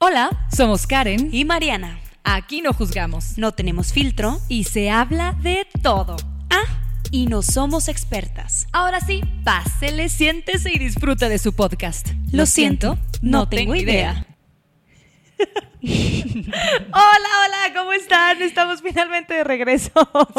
[0.00, 1.28] Hola, somos Karen.
[1.32, 1.98] y Mariana.
[2.22, 3.36] Aquí no juzgamos.
[3.36, 4.40] No tenemos filtro.
[4.48, 6.14] Y se habla de todo.
[6.50, 6.62] Ah,
[7.10, 8.68] y no somos expertas.
[8.70, 12.10] Ahora sí, pásele, siéntese y disfrute de su podcast.
[12.30, 14.24] Lo siento, no tengo idea.
[15.82, 18.42] Hola, hola, ¿cómo están?
[18.42, 19.90] Estamos finalmente de regreso.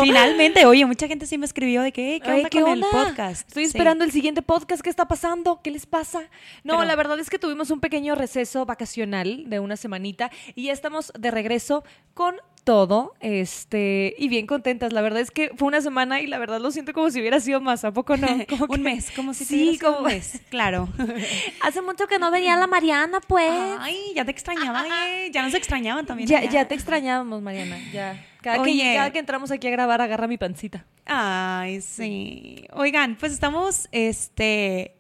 [0.01, 2.71] Finalmente, oye, mucha gente sí me escribió de que, "Hey, ¿qué Ay, onda ¿qué con
[2.73, 2.87] onda?
[2.87, 3.47] el podcast?
[3.47, 3.69] Estoy Sí.
[3.69, 4.81] esperando el siguiente podcast.
[4.81, 5.61] ¿Qué está pasando?
[5.63, 6.21] ¿Qué les pasa?
[6.63, 10.63] No, Pero- la verdad es que tuvimos un pequeño receso vacacional de una semanita y
[10.65, 14.93] ya estamos de regreso con todo, este, y bien contentas.
[14.93, 17.39] La verdad es que fue una semana y la verdad lo siento como si hubiera
[17.39, 18.27] sido más, ¿a poco no?
[18.49, 20.87] Como que- un mes, como si sí, como un mes, claro.
[21.61, 23.51] Hace mucho que no venía la Mariana, pues.
[23.79, 25.29] Ay, ya te extrañaba, eh.
[25.31, 26.29] ya nos extrañaban también.
[26.29, 26.51] ya, allá.
[26.51, 27.77] ya te extrañábamos, Mariana.
[27.91, 28.25] Ya.
[28.41, 30.85] Cada, que, cada que entramos aquí a grabar, agarra mi pancita.
[31.05, 32.65] Ay, sí.
[32.73, 34.95] Oigan, pues estamos, este,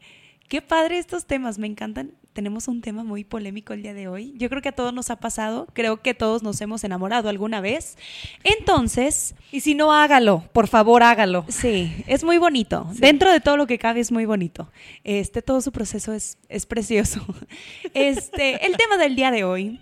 [0.49, 2.11] qué padre estos temas, me encantan.
[2.33, 4.33] Tenemos un tema muy polémico el día de hoy.
[4.37, 7.59] Yo creo que a todos nos ha pasado, creo que todos nos hemos enamorado alguna
[7.59, 7.97] vez.
[8.43, 10.43] Entonces, Y si no, hágalo.
[10.53, 11.45] Por favor, hágalo.
[11.49, 12.87] sí, es muy bonito.
[12.95, 14.71] Dentro de todo lo que cabe es muy bonito.
[15.03, 17.25] Este, todo su proceso es, es precioso.
[17.93, 19.81] Este, el tema del día de hoy,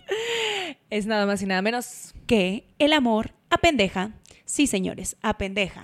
[0.89, 2.13] Es nada más y nada menos.
[2.25, 4.11] que el amor apendeja.
[4.49, 5.81] Sí, señores, apendeja.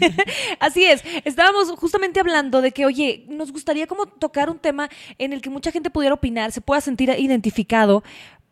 [0.58, 5.34] Así es, estábamos justamente hablando de que, oye, nos gustaría como tocar un tema en
[5.34, 8.02] el que mucha gente pudiera opinar, se pueda sentir identificado,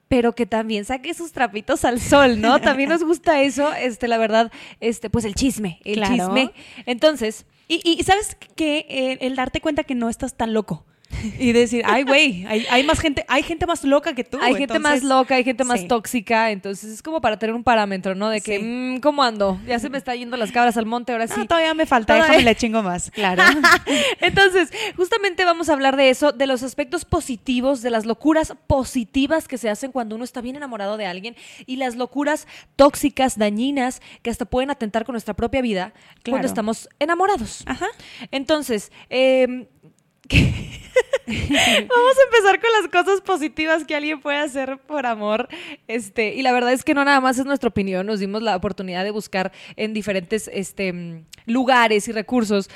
[0.06, 2.61] pero que también saque sus trapitos al sol, ¿no?
[2.61, 6.15] También nos gusta eso, este, la verdad, este, pues el chisme, el Claro.
[6.15, 6.53] chisme.
[6.84, 10.84] Entonces, Y, y sabes que eh, el darte cuenta que no estás tan loco
[11.38, 14.38] y decir, ay, güey, hay, hay más gente, hay gente más loca que tú.
[14.42, 15.88] hay gente más loca, hay gente más sí.
[15.88, 18.28] tóxica, entonces es como para tener un parámetro, ¿no?
[18.30, 18.62] De que, Sí.
[18.64, 19.60] mm, ¿cómo ando?
[19.66, 21.34] Ya se me está yendo las cabras al monte, ahora sí.
[21.38, 23.10] No, todavía me falta, Todavía- déjame le chingo más.
[23.10, 23.42] Claro.
[24.20, 29.48] Entonces, justamente vamos a hablar de eso, de los aspectos positivos, de las locuras positivas
[29.48, 31.36] que se hacen cuando uno está bien enamorado de alguien
[31.66, 32.46] y las locuras
[32.76, 35.92] tóxicas, dañinas, que hasta pueden atentar con nuestra propia vida
[36.28, 37.62] cuando estamos enamorados.
[37.66, 37.86] Ajá.
[38.31, 39.66] Entonces, eh,
[41.27, 45.49] Vamos a empezar con las cosas positivas que alguien puede hacer por amor.
[45.89, 48.57] Este, y la verdad es que no nada más es nuestra opinión, nos dimos la
[48.57, 52.69] oportunidad de buscar en diferentes este, lugares y recursos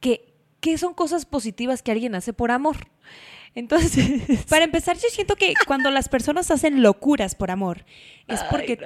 [0.00, 2.76] que, que son cosas positivas que alguien hace por amor.
[3.54, 7.84] Entonces, Para empezar, yo siento que cuando las personas hacen locuras por amor,
[8.28, 8.78] es porque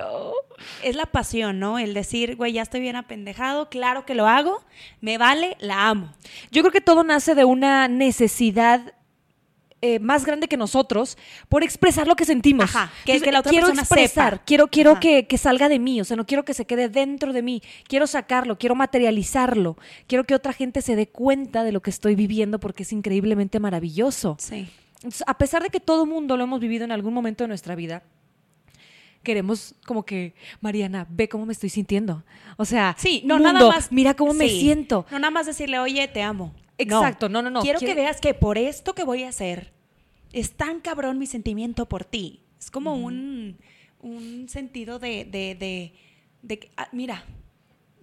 [0.83, 1.79] es la pasión, ¿no?
[1.79, 4.65] El decir, güey, ya estoy bien apendejado, claro que lo hago,
[5.00, 6.12] me vale, la amo.
[6.50, 8.94] yo creo que todo nace de una necesidad
[9.82, 12.65] eh, más grande que nosotros por expresar lo que sentimos.
[12.75, 14.44] Ajá, que- Entonces, que la otra quiero persona expresar, sepa.
[14.47, 17.32] quiero, quiero que, que salga de mí, o sea, no quiero que se quede dentro
[17.32, 19.76] de mí, quiero sacarlo, quiero materializarlo,
[20.06, 23.60] quiero que otra gente se dé cuenta de lo que estoy viviendo porque es increíblemente
[23.60, 24.37] maravilloso.
[24.38, 24.69] Sí.
[24.97, 27.75] Entonces, a pesar de que todo mundo lo hemos vivido en algún momento de nuestra
[27.75, 28.04] vida,
[29.22, 32.25] queremos como que, Mariana, ve cómo me estoy sintiendo.
[32.56, 33.93] O sea, Sí, no, mundo, nada más.
[33.93, 35.06] Mira cómo me siento.
[35.10, 36.53] No, nada más decirle, oye, te amo.
[36.78, 37.60] Exacto, no, no, no.
[37.60, 39.72] Quiero que veas que por esto que voy a hacer,
[40.33, 42.43] es tan cabrón mi sentimiento por ti.
[42.59, 43.59] Es como un,
[44.00, 45.93] un sentido de, de,
[46.43, 47.25] de, ah, mira,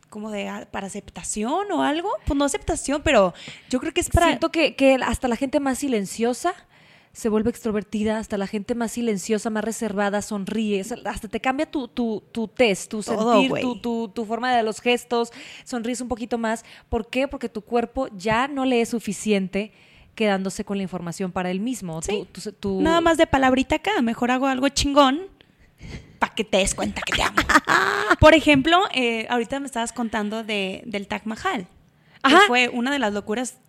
[0.09, 2.09] como de ah, para aceptación o algo.
[2.25, 3.33] Pues no aceptación, pero
[3.69, 4.27] yo creo que es para.
[4.27, 6.53] Siento que, que hasta la gente más silenciosa
[7.13, 11.87] se vuelve extrovertida, hasta la gente más silenciosa, más reservada, sonríe, hasta te cambia tu,
[11.87, 15.31] tu, tu test, tu Todo, sentir, tu, tu, tu forma de los gestos,
[15.63, 16.63] sonríes un poquito más.
[16.87, 17.27] ¿Por qué?
[17.27, 19.71] Porque tu cuerpo ya no le es suficiente
[20.19, 22.01] quedándose con la información para él mismo.
[22.01, 22.27] Sí.
[22.63, 24.01] Nada más de palabrita acá.
[24.01, 25.21] Mejor hago algo chingón
[26.19, 27.37] para que te des cuenta que te amo.
[28.19, 31.67] Por ejemplo, eh, ahorita me estabas contando de, del Taj Mahal.
[32.21, 32.41] que Ajá.
[32.47, 33.59] fue una de las locuras,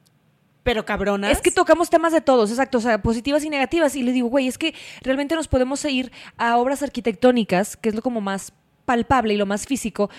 [0.62, 1.32] pero cabronas.
[1.32, 3.96] Es que tocamos temas de todos, exacto, o sea, positivas y negativas.
[3.96, 7.94] Y le digo, güey, es que realmente nos podemos ir a obras arquitectónicas, que es
[7.94, 8.52] lo como más
[8.84, 10.10] palpable y lo más físico.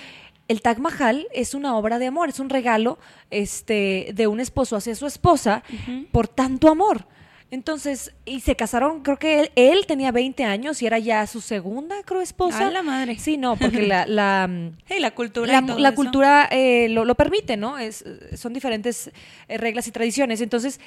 [0.48, 3.00] El Taj Mahal es una obra de amor, es un regalo
[3.30, 5.64] este, de un esposo hacia su esposa
[6.12, 7.06] por tanto amor.
[7.52, 11.42] Entonces, y se casaron, creo que él, él tenía 20 años y era ya su
[11.42, 12.68] segunda, creo, esposa.
[12.68, 13.20] A la madre.
[13.20, 14.50] Sí, no, porque la, la,
[14.88, 15.62] Sí, la cultura.
[15.62, 17.78] la, cultura eh, lo, lo permite, ¿no?
[17.78, 18.06] Es,
[18.38, 19.12] son diferentes
[19.50, 20.40] eh, reglas y tradiciones.
[20.40, 20.80] Entonces,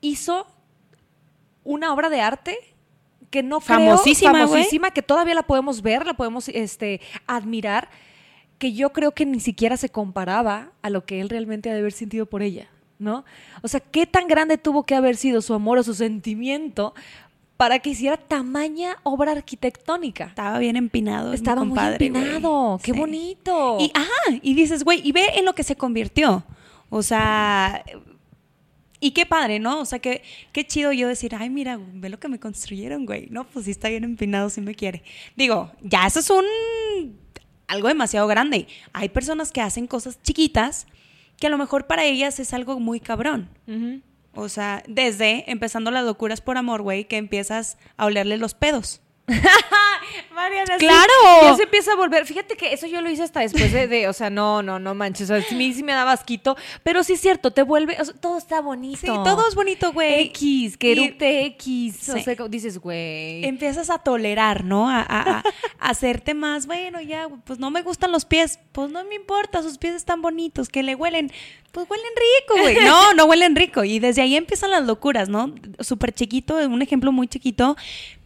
[0.00, 0.46] hizo
[1.64, 2.56] una obra de arte
[3.30, 7.88] que no Famosísima, creo, famosísima, que todavía la podemos ver, la podemos este, admirar,
[8.58, 11.80] que yo creo que ni siquiera se comparaba a lo que él realmente ha de
[11.80, 13.24] haber sentido por ella, ¿no?
[13.62, 16.94] O sea, ¿qué tan grande tuvo que haber sido su amor o su sentimiento
[17.56, 20.24] para que hiciera tamaña obra arquitectónica?
[20.26, 21.30] Estaba bien empinado.
[21.30, 22.22] mi Estaba muy compadre, güey.
[22.22, 22.98] empinado, qué Sí.
[22.98, 23.78] bonito.
[23.80, 26.44] Y, ajá, y dices, güey, y ve en lo que se convirtió.
[26.90, 27.82] O sea,
[29.00, 29.80] y qué padre, ¿no?
[29.80, 30.22] O sea, qué,
[30.52, 33.26] qué chido yo decir, ay, mira, ve lo que me construyeron, güey.
[33.30, 35.02] No, pues sí está bien empinado, sí me quiere.
[35.36, 36.44] Digo, ya eso es un
[37.68, 38.68] algo demasiado grande.
[38.92, 40.86] Hay personas que hacen cosas chiquitas
[41.38, 43.48] que a lo mejor para ellas es algo muy cabrón.
[44.34, 49.00] O sea, desde empezando las locuras por amor, güey, que empiezas a olerle los pedos.
[50.34, 51.12] Mariana, sí, ¡Claro!
[51.42, 52.26] Ya se empieza a volver.
[52.26, 54.94] Fíjate que eso yo lo hice hasta después de, de- o sea, no, no, no
[54.94, 55.30] manches.
[55.30, 56.56] O sea, a mí sí me daba asquito.
[56.82, 58.98] Pero sí es cierto, te vuelve, o sea, todo está bonito.
[59.00, 60.26] Sí, todo es bonito, güey.
[60.26, 62.08] X, que erupte X.
[62.10, 62.22] O Sí.
[62.22, 63.44] sea, dices, güey.
[63.44, 64.88] empiezas a tolerar, ¿no?
[64.88, 65.42] A, a- a-
[65.80, 69.62] a hacerte más, bueno, ya, pues no me gustan los pies, pues no me importa,
[69.62, 71.32] sus pies están bonitos, que le huelen,
[71.76, 72.76] pues huelen rico, güey.
[72.86, 73.84] No, no huelen rico.
[73.84, 75.54] Y desde ahí empiezan las locuras, ¿no?
[75.80, 77.76] Súper chiquito, un ejemplo muy chiquito,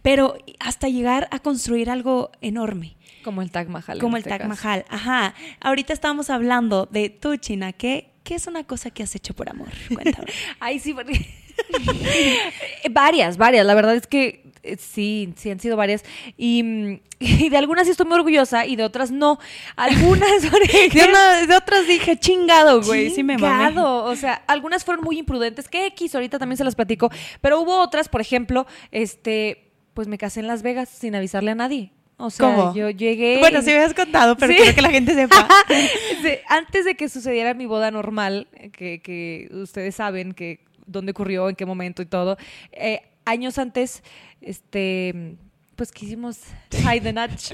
[0.03, 2.97] pero hasta llegar a construir algo enorme.
[3.25, 3.99] Como el Taj Mahal.
[3.99, 4.47] Como el este Taj.
[4.47, 4.85] Mahal.
[4.89, 5.35] Ajá.
[5.61, 9.51] Ahorita estábamos hablando de tú, China, ¿qué, ¿qué es una cosa que has hecho por
[9.51, 9.69] amor?
[9.93, 10.29] Cuéntame.
[10.61, 11.27] Ay, sí, porque-
[12.91, 13.67] varias, varias.
[13.67, 16.05] La verdad es que sí, sí han sido varias.
[16.37, 19.39] Y, mm, y de algunas sí estoy muy orgullosa y de otras no.
[19.77, 20.49] Algunas, de,
[21.09, 23.79] una- de otras dije, chingado, güey, sí me mamé.
[23.81, 27.11] O sea, algunas fueron muy imprudentes, que X, ahorita también se las platico.
[27.41, 31.55] Pero hubo otras, por ejemplo, este, pues me casé en Las Vegas sin avisarle a
[31.55, 31.91] nadie.
[32.23, 32.75] O sea, ¿Cómo?
[32.75, 33.39] yo llegué.
[33.39, 34.59] Bueno, y- sí me has contado, pero Sí.
[34.59, 35.49] quiero que la gente sepa.
[36.49, 41.57] Antes de que sucediera mi boda normal, que, que ustedes saben que dónde ocurrió, en
[41.57, 42.37] qué momento y todo,
[42.73, 44.03] eh, años antes,
[44.41, 45.37] este,
[45.81, 46.37] pues quisimos
[46.73, 47.53] hide the notch.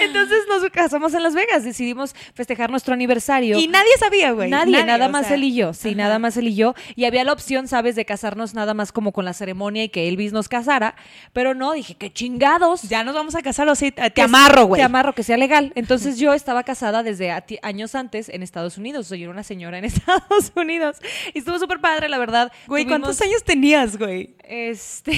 [0.00, 3.58] Entonces nos casamos en Las Vegas, decidimos festejar nuestro aniversario.
[3.58, 4.48] Y nadie sabía, güey.
[4.48, 5.98] Nadie, nada más sea, él y yo, sí, ajá.
[5.98, 6.74] nada más él y yo.
[6.96, 10.08] Y había la opción, ¿sabes?, de casarnos nada más como con la ceremonia y que
[10.08, 10.94] Elvis nos casara.
[11.34, 12.80] Pero no, dije, qué chingados.
[12.84, 14.80] Ya nos vamos a casar, o sí, te amarro, güey.
[14.80, 15.72] Te amarro, que sea legal.
[15.74, 17.30] Entonces yo estaba casada desde
[17.60, 19.08] años antes en Estados Unidos.
[19.08, 20.96] Soy una señora en Estados Unidos.
[21.34, 22.50] Y estuvo súper padre, la verdad.
[22.68, 24.34] Güey, ¿cuántos años tenías, güey?
[24.44, 25.12] Este,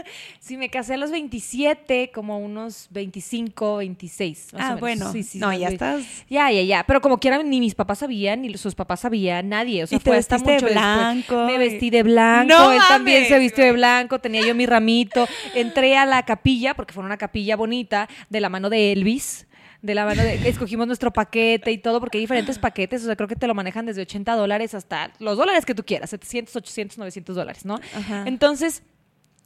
[0.38, 4.52] sí, me casé a los 27, como unos 25, 26.
[4.54, 4.80] más o Ah, menos.
[4.80, 5.12] bueno.
[5.12, 6.02] Sí, sí, no, ya estás...
[6.28, 6.84] Ya, ya, ya.
[6.84, 9.84] Pero como quieran, ni mis papás sabían, ni sus papás sabían, nadie.
[9.84, 10.74] O sea, Y te fue hasta vestiste de después.
[10.74, 12.52] blanco Me vestí de blanco.
[12.52, 14.18] ¡No él también se vistió de blanco.
[14.18, 15.26] Tenía yo mi ramito.
[15.54, 19.46] Entré a la capilla, porque fue una capilla bonita, de la mano de Elvis.
[19.82, 20.46] De la mano de.
[20.48, 23.02] Escogimos nuestro paquete y todo, porque hay diferentes paquetes.
[23.02, 25.84] O sea, creo que te lo manejan desde 80 dólares hasta los dólares que tú
[25.84, 27.78] quieras: 700, 800, 900 dólares, ¿no?
[27.96, 28.24] Ajá.
[28.26, 28.82] Entonces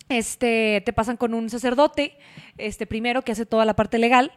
[0.08, 2.16] este, te pasan con un sacerdote,
[2.58, 4.32] este, primero que hace toda la parte legal.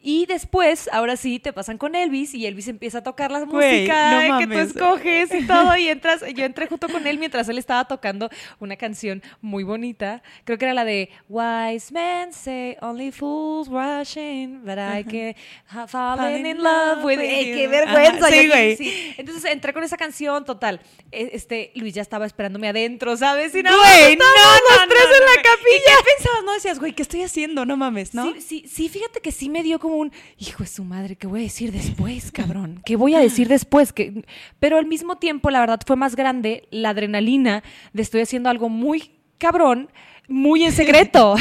[0.00, 3.80] Y después, ahora sí, te pasan con Elvis y Elvis empieza a tocar la Güey,
[3.80, 5.76] música no que tú escoges y todo.
[5.76, 8.30] Y entras, yo entré junto con él mientras él estaba tocando
[8.60, 10.22] una canción muy bonita.
[10.44, 15.34] Creo que era la de Wise men say only fools rushing, but I can
[15.68, 18.26] have fallen in love with Ey, ¡Qué vergüenza!
[18.26, 18.76] Ajá, sí, Yo- güey.
[18.76, 19.14] sí.
[19.16, 20.80] Entonces entré con esa canción, total.
[21.10, 23.54] E- Este, Luis ya estaba esperándome adentro, ¿sabes?
[23.54, 25.76] Y nada, Güey, no, estábamos no, los tres no, en la capilla.
[25.76, 26.44] ¿Y qué pensabas?
[26.44, 27.64] No decías, güey, ¿qué estoy haciendo?
[27.66, 28.32] No mames, ¿no?
[28.34, 31.26] Sí, sí, sí, fíjate que sí me dio como un, hijo de su madre, ¿qué
[31.26, 32.80] voy a decir después, cabrón?
[32.84, 33.92] ¿Qué voy a decir después?
[33.92, 34.24] que
[34.58, 38.68] Pero al mismo tiempo, la verdad, fue más grande la adrenalina de estoy haciendo algo
[38.68, 39.90] muy cabrón,
[40.28, 41.36] muy en secreto.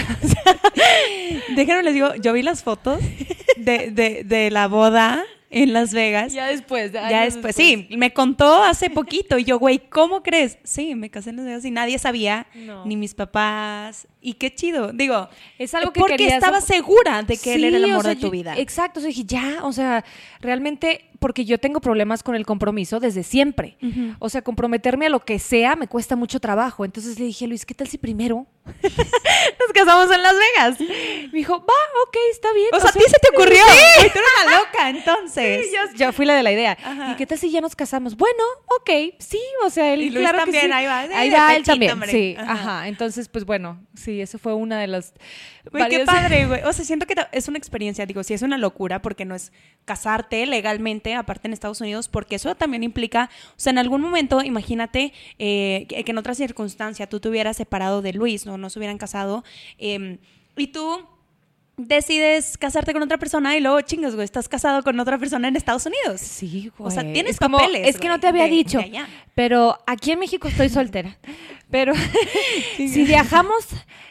[1.56, 3.00] Déjenme les digo, yo vi las fotos
[3.58, 6.34] de, de la boda en Las Vegas.
[6.34, 10.58] ya después, Ya después, sí, me contó hace poquito y yo, güey, ¿cómo crees?
[10.64, 12.86] Sí, me casé en Las Vegas y nadie sabía, No.
[12.86, 14.08] ni mis papás.
[14.22, 17.78] Y qué chido, digo, Es algo que porque querías- estaba segura de que él era
[17.78, 18.58] el o amor sea, de tu yo- vida.
[18.58, 20.04] Exacto, o sea, dije, ya, o sea,
[20.42, 23.78] realmente, porque yo tengo problemas con el compromiso desde siempre.
[24.20, 26.86] O sea, comprometerme a lo que sea me cuesta mucho trabajo.
[26.86, 28.46] Entonces le dije, Luis, ¿qué tal si primero
[28.84, 30.80] nos casamos en Las Vegas?
[31.32, 31.74] Me dijo, va,
[32.08, 32.70] ok, está bien.
[32.74, 33.64] O sea, a ti se te ocurrió.
[33.64, 35.66] Güey, tú eres una loca, entonces.
[35.68, 36.78] Sí, yo, yo fui la de la idea.
[36.84, 37.12] Ajá.
[37.12, 38.16] ¿Y qué tal si ya nos casamos?
[38.18, 38.44] Bueno,
[38.80, 40.72] ok, sí, o sea, él Y Luis claro que también, sí.
[40.72, 42.12] ahí va, sí, Ahí va él también, hombre.
[42.12, 42.52] sí, Ajá.
[42.54, 42.88] ajá.
[42.88, 45.14] Entonces, pues bueno, sí, eso fue una de las
[45.72, 46.62] Güey, qué padre, güey.
[46.64, 49.52] O sea, siento que es una experiencia, digo, sí es una locura porque no es
[49.86, 54.42] casarte legalmente, aparte en Estados Unidos, porque eso también implica, o sea, en algún momento,
[54.44, 58.70] imagínate eh, que, que en otra circunstancia tú te hubieras separado de Luis, no, no
[58.70, 59.44] se hubieran casado,
[59.78, 60.20] eh,
[60.56, 61.06] y tú
[61.78, 65.56] decides casarte con otra persona y luego chingas, güey, estás casado con otra persona en
[65.56, 66.20] Estados Unidos.
[66.22, 66.88] Sí, güey.
[66.88, 68.80] O sea, tienes es como- papeles, Es que no te había de- dicho.
[68.80, 69.04] de.
[69.36, 71.18] Pero aquí en México estoy soltera.
[71.70, 71.94] Pero
[72.78, 73.68] si viajamos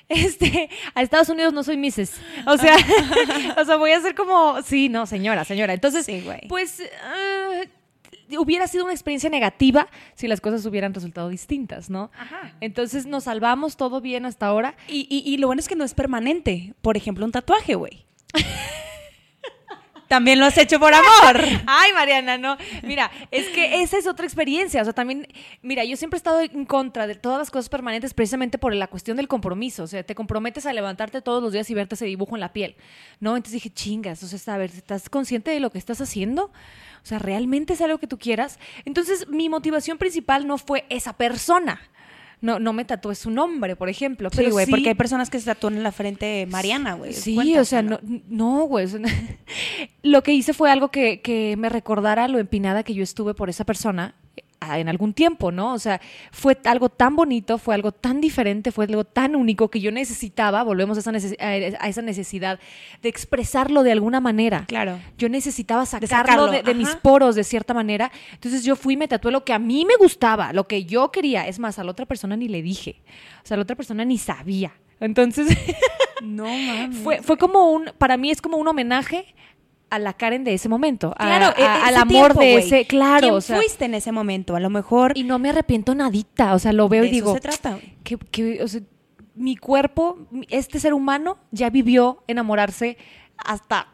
[0.08, 2.12] este, a Estados Unidos no soy Mrs.
[2.46, 2.76] O sea,
[3.60, 4.62] o sea, voy a ser como.
[4.62, 5.72] Sí, no, señora, señora.
[5.74, 6.46] Entonces, Sí, güey.
[6.48, 6.82] pues.
[7.02, 7.35] ah,
[8.38, 12.10] hubiera sido una experiencia negativa si las cosas hubieran resultado distintas, ¿no?
[12.18, 12.54] Ajá.
[12.60, 14.74] Entonces nos salvamos todo bien hasta ahora.
[14.88, 16.74] Y, y- y lo bueno es que no es permanente.
[16.82, 18.04] Por ejemplo, un tatuaje, güey.
[20.08, 21.40] También lo has hecho por amor.
[21.66, 22.56] Ay, Mariana, no.
[22.82, 24.80] Mira, es que esa es otra experiencia.
[24.80, 25.26] O sea, también,
[25.62, 28.86] mira, yo siempre he estado en contra de todas las cosas permanentes precisamente por la
[28.86, 29.82] cuestión del compromiso.
[29.82, 32.52] O sea, te comprometes a levantarte todos los días y verte ese dibujo en la
[32.52, 32.76] piel.
[33.20, 33.36] ¿No?
[33.36, 36.44] Entonces dije, chingas, o sea, a ver, ¿estás consciente de lo que estás haciendo?
[36.44, 38.58] O sea, ¿realmente es algo que tú quieras?
[38.84, 41.80] Entonces, mi motivación principal no fue esa persona.
[42.40, 44.28] No, no me tatué su nombre, por ejemplo.
[44.30, 47.12] Sí, güey, sí- porque hay personas que se tatúan en la frente Mariana, güey.
[47.12, 48.86] Sí, o sea, no, no, güey.
[50.02, 53.48] lo que hice fue algo que, que me recordara lo empinada que yo estuve por
[53.48, 54.14] esa persona
[54.78, 55.72] en algún tiempo, ¿no?
[55.74, 56.00] O sea,
[56.32, 60.62] fue algo tan bonito, fue algo tan diferente, fue algo tan único que yo necesitaba,
[60.62, 62.58] volvemos a esa, neces- a- a esa necesidad
[63.02, 64.64] de expresarlo de alguna manera.
[64.66, 64.98] Claro.
[65.18, 68.10] Yo necesitaba sacarlo, sacarlo, de, de mis poros de cierta manera.
[68.32, 71.10] Entonces yo fui y me tatué lo que a mí me gustaba, lo que yo
[71.12, 71.46] quería.
[71.46, 73.02] Es más, a la otra persona ni le dije.
[73.44, 74.72] O sea, la otra persona ni sabía.
[75.00, 75.46] Entonces...
[76.22, 76.96] No mames.
[77.02, 79.34] fue, fue como un, para mí es como un homenaje
[79.96, 83.20] a la Karen de ese momento, Claro, a- e- al amor tiempo, de ese, claro,
[83.20, 84.54] ¿Quién o sea, fuiste en ese momento?
[84.56, 87.30] A lo mejor y no me arrepiento nadita, o sea, lo veo de y digo,
[87.30, 88.80] eso se trata, que, que, o sea,
[89.34, 92.96] mi cuerpo, este ser humano ya vivió enamorarse
[93.36, 93.88] hasta,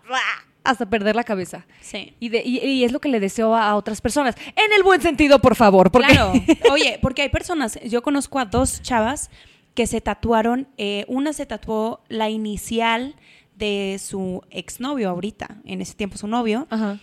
[0.62, 1.66] hasta perder la cabeza.
[1.80, 2.14] Sí.
[2.20, 4.36] Y, de- y- y es lo que le deseo a, a otras personas.
[4.54, 5.90] En el buen sentido, por favor.
[5.90, 6.32] Porque Claro.
[6.70, 9.30] Oye, porque hay personas, yo conozco a dos chavas
[9.74, 13.16] que se tatuaron, eh, una se tatuó la inicial
[13.62, 16.98] de su exnovio ahorita, en ese tiempo su novio, Ajá.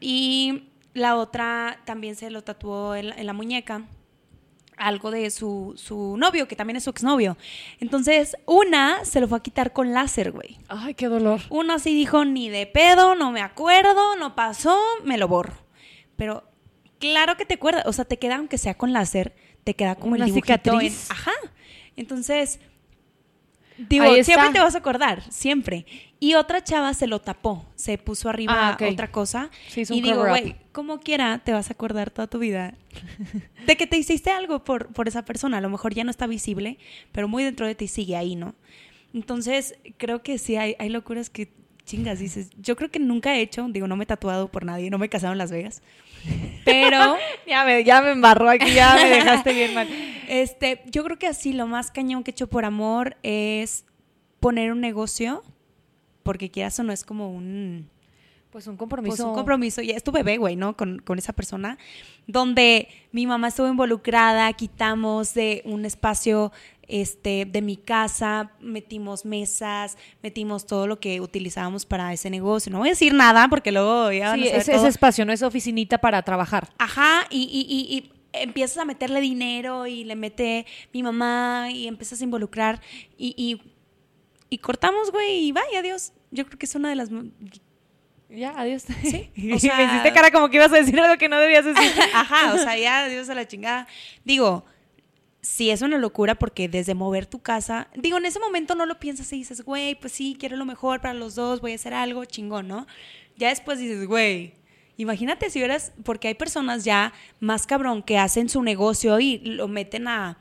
[0.00, 3.82] y la otra también se lo tatuó en la, en la muñeca
[4.76, 7.36] algo de su, su novio, que también es su exnovio.
[7.80, 10.56] Entonces, una se lo fue a quitar con láser, güey.
[10.68, 11.40] Ay, qué dolor.
[11.50, 15.54] Una sí dijo, ni de pedo, no me acuerdo, no pasó, me lo borro.
[16.16, 16.44] Pero
[17.00, 19.34] claro que te acuerdas, o sea, te queda, aunque sea con láser,
[19.64, 21.06] te queda como Una el dibujito cicatriz.
[21.10, 21.32] en- ajá.
[21.96, 22.60] Entonces,
[23.78, 24.32] digo, Ahí está.
[24.34, 25.86] siempre te vas a acordar, siempre.
[26.20, 29.50] Y otra chava se lo tapó, se puso arriba Ah, otra cosa.
[29.68, 32.74] Sí, hizo y un digo, güey, como quiera, te vas a acordar toda tu vida
[33.66, 35.58] de que te hiciste algo por, por esa persona.
[35.58, 36.78] A lo mejor ya no está visible,
[37.12, 38.54] pero muy dentro de ti sigue ahí, ¿no?
[39.14, 41.48] Entonces, creo que sí hay, hay locuras que
[41.88, 42.50] chingas, dices.
[42.58, 45.06] Yo creo que nunca he hecho, digo, no me he tatuado por nadie, no me
[45.06, 45.82] he casado en Las Vegas.
[46.64, 47.16] Pero,
[47.46, 49.88] Ya me, ya me embarró aquí, ya me dejaste bien mal.
[50.28, 53.84] este, yo creo que así lo más cañón que he hecho por amor es
[54.38, 55.42] poner un negocio,
[56.22, 57.88] porque quieras o no es como un
[58.50, 59.16] Pues un compromiso.
[59.16, 60.76] pues un compromiso, ya es tu bebé, güey, ¿no?
[60.76, 61.78] Con, con esa persona,
[62.26, 66.52] donde mi mamá estuvo involucrada, quitamos de un espacio
[66.88, 72.72] este, de mi casa, metimos mesas, metimos todo lo que utilizábamos para ese negocio.
[72.72, 74.80] No voy a decir nada porque luego ya van Sí, a saber ese, todo.
[74.82, 76.70] ese espacio, no es oficinita para trabajar.
[76.78, 81.86] Ajá, y, y, y, y empiezas a meterle dinero y le mete mi mamá y
[81.86, 82.80] empiezas a involucrar
[83.16, 83.60] y, y,
[84.50, 86.12] y cortamos, güey, y vaya, adiós.
[86.30, 87.10] Yo creo que es una de las
[88.30, 88.84] Ya, adiós.
[89.02, 91.64] Sí, o sea- me hiciste cara como que ibas a decir algo que no debías
[91.64, 91.90] decir.
[92.14, 93.86] Ajá, o sea, ya, Dios a la chingada.
[94.24, 94.64] Digo,
[95.48, 98.98] sí es una locura porque desde mover tu casa, digo, en ese momento no lo
[98.98, 101.94] piensas y dices, güey, pues sí, quiero lo mejor para los dos, voy a hacer
[101.94, 102.86] algo chingón, ¿no?
[103.36, 104.52] Ya después dices, güey,
[104.98, 109.68] imagínate si hubieras, porque hay personas ya más cabrón que hacen su negocio y lo
[109.68, 110.38] meten a...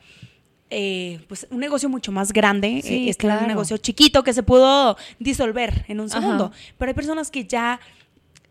[0.70, 3.42] eh, pues un negocio mucho más grande, Sí, eh, este claro.
[3.42, 6.20] un negocio chiquito que se pudo disolver en un Ajá.
[6.20, 6.52] segundo.
[6.78, 7.80] Pero hay personas que ya,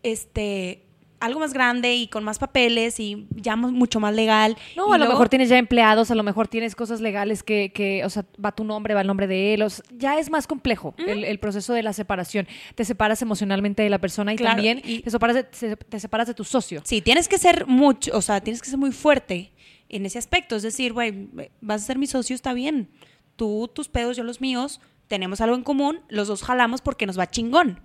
[0.01, 0.86] este,
[1.19, 4.55] algo más grande y con más papeles y ya mu- mucho más legal.
[4.75, 7.71] No, Y a lo mejor tienes ya empleados, a lo mejor tienes cosas legales que,
[7.73, 9.61] que, o sea, va tu nombre, va el nombre de él.
[9.63, 12.47] o sea, ya es más complejo el, el proceso de la separación.
[12.75, 15.99] Te separas emocionalmente de la persona y Claro, también y- te, separas de, se- te
[15.99, 16.81] separas de tu socio.
[16.83, 19.51] Sí, tienes que ser mucho, o sea, tienes que ser muy fuerte
[19.89, 20.55] en ese aspecto.
[20.55, 21.29] Es decir, güey,
[21.61, 22.89] vas a ser mi socio, está bien.
[23.37, 27.17] Tú, tus pedos, yo los míos, tenemos algo en común, los dos jalamos porque nos
[27.17, 27.79] va chingón.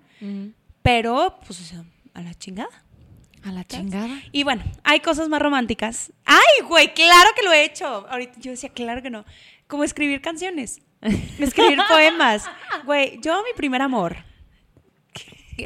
[0.81, 1.73] Pero, pues,
[2.13, 2.82] a la chingada.
[3.45, 4.21] A la chingada.
[4.31, 6.13] Y bueno, hay cosas más románticas.
[6.25, 6.93] ¡Ay, güey!
[6.93, 8.07] Claro que lo he hecho.
[8.09, 9.25] Ahorita yo decía, claro que no.
[9.67, 10.81] Como escribir canciones.
[11.39, 12.45] Escribir poemas.
[12.85, 14.17] Güey, yo a mi primer amor.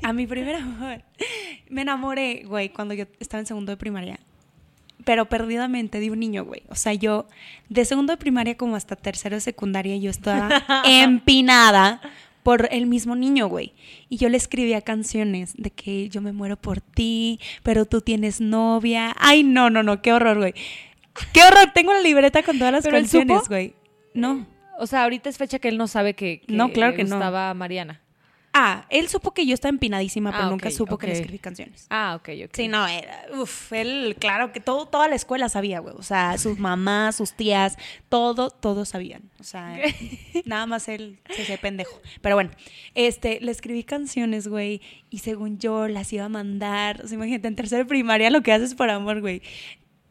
[0.04, 1.04] A mi primer amor.
[1.70, 4.20] Me enamoré, güey, cuando yo estaba en segundo de primaria.
[5.06, 6.64] Pero perdidamente de un niño, güey.
[6.70, 7.28] O sea, yo
[7.70, 10.50] de segundo de primaria como hasta tercero de secundaria yo estaba
[10.86, 12.02] empinada
[12.48, 13.74] por el mismo niño, güey.
[14.08, 18.40] Y yo le escribía canciones de que yo me muero por ti, pero tú tienes
[18.40, 19.14] novia.
[19.20, 20.54] Ay, no, no, no, qué horror, güey.
[21.34, 23.74] Qué horror, tengo la libreta con todas las ¿Pero él canciones, güey.
[24.14, 24.48] No.
[24.80, 27.18] O sea, ahorita es fecha que él no sabe que, que No, claro que no.
[27.18, 28.00] estaba Mariana.
[28.60, 31.86] Ah, él supo que yo estaba empinadísima, pero Ah, nunca supo que le escribí canciones.
[31.92, 32.56] Ah, ok, ok.
[32.56, 35.94] Sí, no, era, uf, él, claro que todo, toda la escuela sabía, güey.
[35.96, 37.78] O sea, sus mamás, sus tías,
[38.10, 39.30] todo, todos sabían.
[39.40, 39.78] O sea,
[40.46, 42.02] nada más él se hacía pendejo.
[42.22, 42.50] Pero bueno,
[42.96, 47.02] este, le escribí canciones, güey, y según yo las iba a mandar.
[47.04, 49.44] O sea, imagínate, en tercera primaria lo que haces por amor, güey.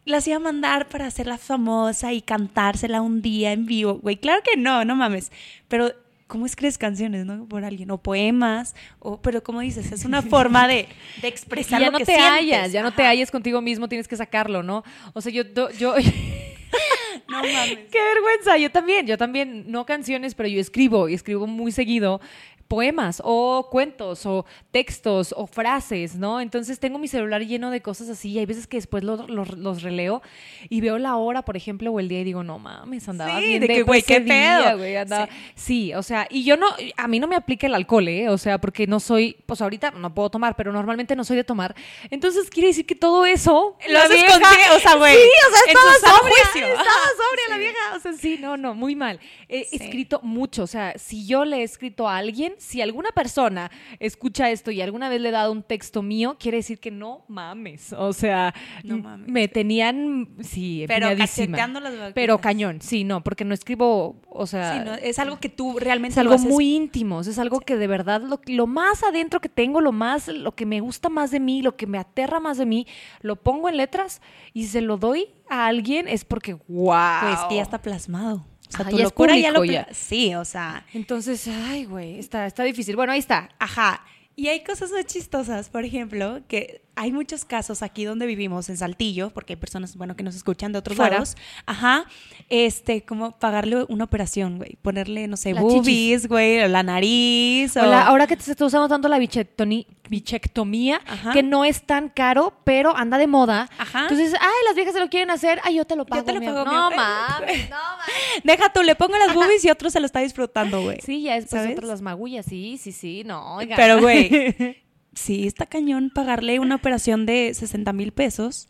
[0.04, 4.18] Las iba a mandar para hacerla famosa y cantársela un día en vivo, güey.
[4.18, 5.32] Claro que no, no mames.
[5.66, 5.92] Pero,
[6.26, 7.46] ¿cómo escribes canciones, no?
[7.46, 7.90] Por alguien.
[7.90, 10.88] O poemas, o, pero como dices, es una forma de,
[11.22, 12.32] de expresar ya lo no que te sientes.
[12.32, 14.82] hallas, ya no te halles contigo mismo, tienes que sacarlo, ¿no?
[15.12, 15.94] O sea, yo, yo, yo-
[17.28, 17.78] No mames.
[17.90, 22.20] qué vergüenza, yo también, yo también, no canciones, pero yo escribo y escribo muy seguido
[22.68, 26.40] poemas o cuentos o textos o frases, ¿no?
[26.40, 29.44] Entonces tengo mi celular lleno de cosas así y hay veces que después lo- lo-
[29.44, 30.22] los releo
[30.68, 33.46] y veo la hora, por ejemplo, o el día y digo, no mames, andaba Sí,
[33.46, 34.78] bien de que, güey, qué pedo.
[34.78, 38.08] güey, andaba- Sí, o sea, y yo no, a mí no me aplica el alcohol,
[38.08, 38.28] ¿eh?
[38.28, 41.44] O sea, porque no soy, pues ahorita no puedo tomar, pero normalmente no soy de
[41.44, 41.74] tomar.
[42.10, 43.76] Entonces quiere decir que todo eso...
[43.88, 46.66] Lo haces vieja- contigo, o sea, güey, Sí, o sea, estaba sobria, juicio.
[46.66, 46.84] estaba
[47.16, 47.96] sobria la vieja.
[47.96, 49.20] O sea, sí, no, no, muy mal.
[49.48, 53.70] He escrito mucho, o sea, si yo le he escrito a alguien, si alguna persona
[54.00, 57.24] escucha esto y alguna vez le he dado un texto mío, quiere decir que no
[57.28, 57.92] mames.
[57.92, 59.28] O sea, No mames.
[59.28, 62.12] me tenían, sí, Pero cacheteando las vaquitas.
[62.14, 65.78] Pero cañón, sí, no, porque no escribo, o sea, Sí, no, es algo que tú
[65.78, 69.02] realmente es lo algo haces- muy íntimo, es algo que de verdad lo, lo más
[69.02, 71.98] adentro que tengo, lo más, lo que me gusta más de mí, lo que me
[71.98, 72.86] aterra más de mí,
[73.20, 74.20] lo pongo en letras
[74.52, 76.94] y se lo doy a alguien es porque wow.
[77.22, 78.44] Pues que ya está plasmado.
[78.68, 79.88] O sea, Ajá, tu ya es locura ya lo ya.
[79.92, 82.96] Sí, o sea, Entonces, ay, güey, está, está difícil.
[82.96, 83.50] Bueno, ahí está.
[83.58, 84.04] ajá.
[84.38, 88.76] Y hay cosas muy chistosas, por ejemplo, que hay muchos casos aquí donde vivimos, en
[88.78, 91.16] Saltillo, porque hay personas, bueno, que nos escuchan de otros Fuera.
[91.16, 91.36] lados.
[91.66, 92.06] Ajá.
[92.48, 94.76] Este, como pagarle una operación, güey.
[94.80, 97.76] Ponerle, no sé, La boobies, güey, o la nariz.
[97.76, 97.80] O...
[97.82, 101.32] Ahora que se está usando tanto la bichectomía, Ajá.
[101.32, 103.68] que no es tan caro, pero anda de moda.
[103.78, 104.02] Ajá.
[104.02, 106.24] Entonces, ay, las viejas se lo quieren hacer, ay, yo te lo Yo pago.
[106.24, 108.06] te lo pago, mi No mames, no mames.
[108.42, 110.98] Deja tú, le pongo las boobies y otro se lo está disfrutando, güey.
[111.02, 111.76] Sí, ya después ¿Sabes?
[111.76, 113.76] otras las magullas, sí, sí, sí, no, oiga.
[113.76, 114.82] Pero, güey,
[115.16, 118.68] sí, está cañón pagarle una operación de 60 mil pesos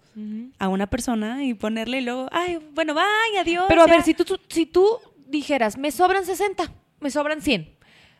[0.59, 3.67] a una persona y ponerle y luego, ay, bueno, bye, adiós.
[3.69, 3.93] Pero a ya".
[3.93, 4.87] ver, si tú, tú- si tú
[5.27, 7.77] dijeras, me sobran 60, me sobran 100,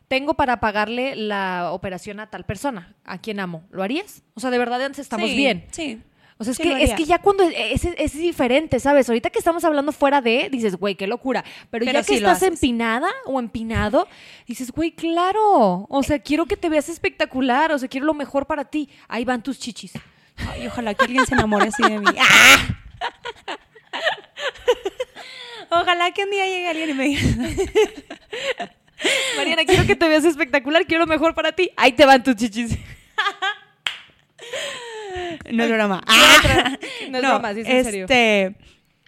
[0.07, 4.23] tengo para pagarle la operación a tal persona, a quien amo, ¿lo harías?
[4.35, 5.65] O sea, de verdad antes estamos Sí, bien.
[5.71, 6.03] Sí.
[6.39, 9.09] O sea, es, Sí, que, es que ya cuando es, es, es diferente, ¿sabes?
[9.09, 11.43] Ahorita que estamos hablando fuera de, dices, güey, qué locura.
[11.71, 12.49] Pero, Pero ya que sí estás haces.
[12.49, 14.07] empinada o empinado,
[14.47, 15.87] dices, güey, claro.
[15.89, 17.73] O sea, quiero que te veas espectacular.
[17.73, 18.91] O sea, quiero lo mejor para ti.
[19.09, 19.93] Ahí van tus chichis.
[20.51, 22.07] Ay, ojalá que alguien se enamore así de mí.
[22.21, 22.57] ¡Ah!
[25.71, 27.21] Ojalá que un día llegue alguien y me diga,
[29.37, 30.87] Mariana, quiero que te veas espectacular.
[30.87, 31.71] Quiero lo mejor para ti.
[31.77, 32.77] Ahí te van tus chichis.
[35.53, 36.03] no es broma.
[37.11, 38.05] No es broma, sí es en serio.
[38.05, 38.57] este,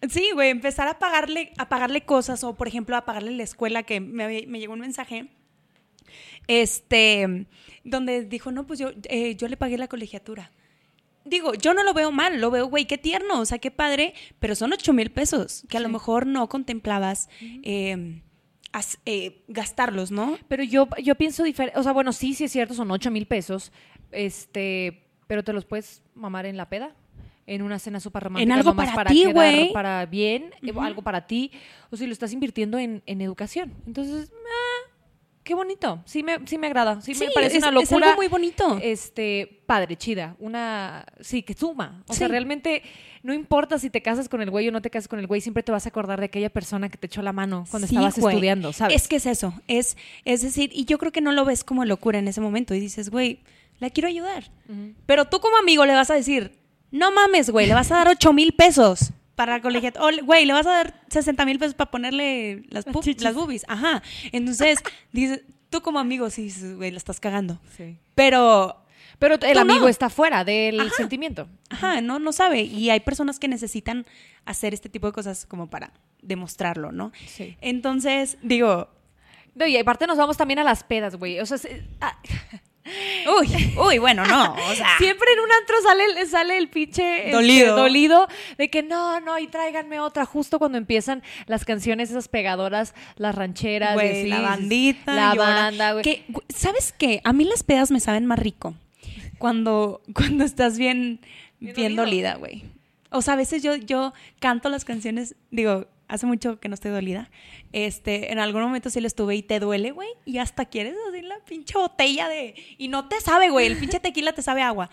[0.08, 3.82] Sí, güey, empezar a pagarle, a pagarle cosas o, por ejemplo, a pagarle la escuela
[3.82, 5.26] que me, me llegó un mensaje,
[6.46, 7.46] este,
[7.84, 10.50] donde dijo, no, pues yo, eh, yo le pagué la colegiatura.
[11.24, 14.14] Digo, yo no lo veo mal, lo veo, güey, qué tierno, o sea, qué padre,
[14.38, 15.92] pero son ocho mil pesos que a lo Sí.
[15.92, 17.28] mejor no contemplabas
[17.62, 18.22] eh,
[18.72, 20.38] as- eh, gastarlos, ¿no?
[20.48, 21.78] Pero yo, yo pienso diferente.
[21.78, 23.72] O sea, bueno, sí, sí es cierto, son 8 mil pesos.
[24.10, 26.90] Este, pero te los puedes mamar en la peda.
[27.46, 28.54] En una cena súper romántica.
[28.56, 29.72] algo nomás para ti, güey.
[29.72, 31.50] Para bien, eh, algo para ti.
[31.90, 33.72] O si lo estás invirtiendo en, en educación.
[33.86, 34.90] Entonces, ah,
[35.44, 36.02] qué bonito.
[36.04, 37.00] Sí me, sí me agrada.
[37.00, 38.08] Sí, me parece es, una es locura.
[38.08, 38.78] algo muy bonito.
[38.82, 40.36] Este, padre, chida.
[40.40, 42.04] Una, sí, que suma.
[42.06, 42.30] O sea, Sí.
[42.30, 42.82] realmente
[43.22, 45.40] no importa si te casas con el güey o no te casas con el güey,
[45.40, 47.94] siempre te vas a acordar de aquella persona que te echó la mano cuando Sí,
[47.94, 48.34] estabas güey.
[48.34, 48.94] estudiando, ¿sabes?
[49.02, 51.86] Es que es eso, es, es decir, y yo creo que no lo ves como
[51.86, 53.40] locura en ese momento y dices, güey,
[53.80, 54.50] la quiero ayudar.
[55.06, 56.52] Pero tú como amigo le vas a decir,
[56.90, 60.04] no mames, güey, le vas a dar 8 mil pesos para la colegiatura.
[60.06, 63.64] O, güey, le vas a dar 60 mil pesos para ponerle las, Las las boobies.
[63.68, 64.02] Ajá.
[64.32, 64.78] Entonces,
[65.12, 67.60] dices, tú como amigo sí dices, güey, la estás cagando.
[67.76, 67.98] Sí.
[68.14, 68.82] Pero,
[69.18, 69.88] Pero el amigo no.
[69.88, 70.90] está fuera del Ajá.
[70.96, 71.48] sentimiento.
[71.70, 72.62] ajá, no, no sabe.
[72.62, 74.06] Y hay personas que necesitan
[74.44, 77.12] hacer este tipo de cosas como para demostrarlo, ¿no?
[77.26, 77.56] Sí.
[77.60, 78.88] Entonces, digo,
[79.54, 81.38] No, y aparte nos vamos también a las pedas, güey.
[81.40, 82.16] O sea, se- ah,
[83.40, 84.55] Uy, uy, bueno, no.
[84.55, 87.77] O sea, Siempre en un antro sale, sale el pinche este, Dolido.
[87.77, 90.24] dolido de que no, no, y tráiganme otra.
[90.24, 95.14] Justo cuando empiezan las canciones esas pegadoras, las rancheras, güey, la bandita.
[95.14, 96.03] la banda, güey.
[96.03, 97.20] que, ¿Sabes qué?
[97.24, 98.74] A mí las pedas me saben más rico
[99.38, 101.20] cuando, cuando estás bien,
[101.61, 102.64] Bien bien, dolida, güey.
[103.11, 106.90] O sea, a veces yo, yo canto las canciones, digo, hace mucho que no estoy
[106.90, 107.30] dolida.
[107.72, 111.22] Este, en algún momento sí lo estuve y te duele, güey, y hasta quieres así
[111.22, 112.54] la pinche botella de.
[112.78, 114.90] Y no te sabe, güey, el pinche tequila te sabe agua.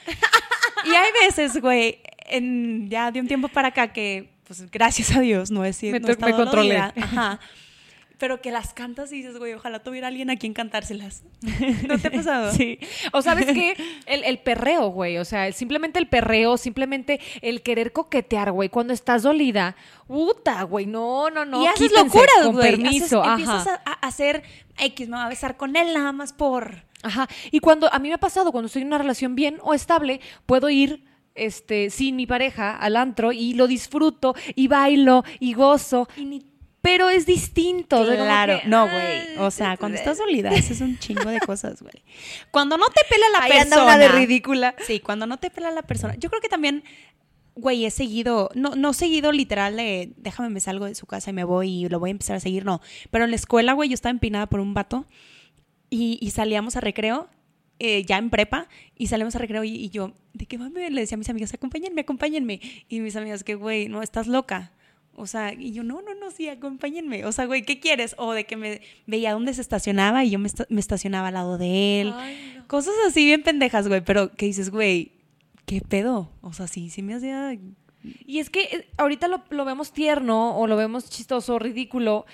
[0.85, 5.21] Y hay veces, güey, en, ya de un tiempo para acá que, pues gracias a
[5.21, 6.77] Dios, no es Me no me controlé.
[6.77, 7.39] Ajá.
[8.17, 11.23] Pero que las cantas y dices, güey, ojalá tuviera alguien a quien cantárselas.
[11.87, 12.51] ¿No te ha pasado?
[12.53, 12.79] Sí.
[13.11, 13.75] O sabes qué?
[14.05, 15.17] El, el perreo, güey.
[15.17, 18.69] O sea, simplemente el perreo, simplemente el querer coquetear, güey.
[18.69, 19.75] Cuando estás dolida,
[20.07, 20.85] puta, güey.
[20.85, 21.61] No, no, no.
[21.63, 22.71] y haces locuras, Con güey.
[22.71, 23.21] permiso.
[23.21, 23.31] Haces-.
[23.47, 24.43] Empiezas a, a hacer
[24.77, 26.85] X, me va a besar con él nada más por...
[27.03, 27.27] Ajá.
[27.51, 30.21] Y cuando a mí me ha pasado, cuando estoy en una relación bien o estable,
[30.45, 31.03] puedo ir
[31.35, 36.07] este, sin mi pareja al antro y lo disfruto y bailo y gozo.
[36.17, 36.45] Y ni-
[36.85, 37.99] Pero es distinto.
[38.01, 39.37] o sea, como Claro, que, no, ay, güey.
[39.39, 42.03] O sea, cuando estás dolida, haces un chingo de cosas, güey.
[42.51, 43.75] Cuando no te pela la Ahí persona.
[43.81, 44.75] anda una de ridícula.
[44.85, 46.13] Sí, cuando no te pela la persona.
[46.19, 46.83] Yo creo que también,
[47.55, 51.33] güey, he seguido, no, no seguido literal de déjame me salgo de su casa y
[51.33, 52.81] me voy y lo voy a empezar a seguir, no.
[53.09, 55.07] Pero en la escuela, güey, yo estaba empinada por un vato
[55.89, 57.29] y, y salíamos a recreo,
[57.79, 60.89] eh, ya en prepa, y salíamos a recreo y, y yo, ¿de qué mami?
[60.89, 62.61] Le decía a mis amigas, acompáñenme, acompáñenme.
[62.89, 64.71] Y mis amigas, que güey, no, estás loca.
[65.17, 67.25] O sea, y yo, no, no, no, sí, acompáñenme.
[67.25, 68.15] O sea, güey, ¿qué quieres?
[68.17, 71.33] O de que me veía dónde se estacionaba y yo me, esta- me estacionaba al
[71.35, 72.13] lado de él.
[72.15, 72.67] Ay, no.
[72.67, 75.13] Cosas así bien pendejas, güey, pero que dices, güey,
[75.65, 76.31] ¿qué pedo?
[76.41, 77.57] O sea, sí, sí me hacía...
[78.03, 82.25] Y es que eh, ahorita lo, lo vemos tierno o lo vemos chistoso, ridículo,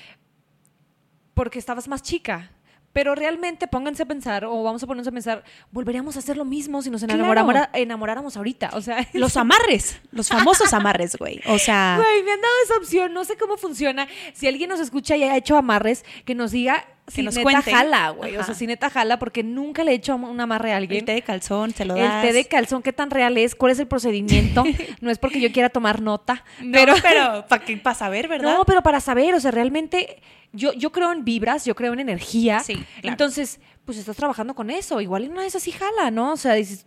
[1.33, 2.51] porque estabas más chica.
[2.93, 6.43] Pero realmente pónganse a pensar, o vamos a ponernos a pensar, volveríamos a hacer lo
[6.45, 7.15] mismo si nos Claro.
[7.23, 8.71] enamoramos, enamoráramos ahorita.
[8.73, 11.41] O sea, Los amarres, los famosos amarres, güey.
[11.47, 14.07] O sea, Güey, me han dado esa opción, no sé cómo funciona.
[14.33, 18.09] Si alguien nos escucha y ha hecho amarres, que nos diga si nos neta jala,
[18.11, 18.37] güey.
[18.37, 20.99] O sea, si neta jala, porque nunca le he hecho un amarre a alguien.
[20.99, 22.21] el té de calzón, se lo El das.
[22.25, 23.55] té de calzón, ¿qué tan real es?
[23.55, 24.63] ¿Cuál es el procedimiento?
[25.01, 26.93] no es porque yo quiera tomar nota, No, pero...
[27.01, 28.53] pero, para que para saber, ¿verdad?
[28.57, 30.21] No, pero para saber, o sea, realmente
[30.53, 32.59] yo, yo creo en vibras, yo creo en energía.
[32.61, 32.87] Sí, claro.
[33.03, 35.01] Entonces, pues estás trabajando con eso.
[35.01, 36.33] Igual una vez así jala, ¿no?
[36.33, 36.85] O sea, dices,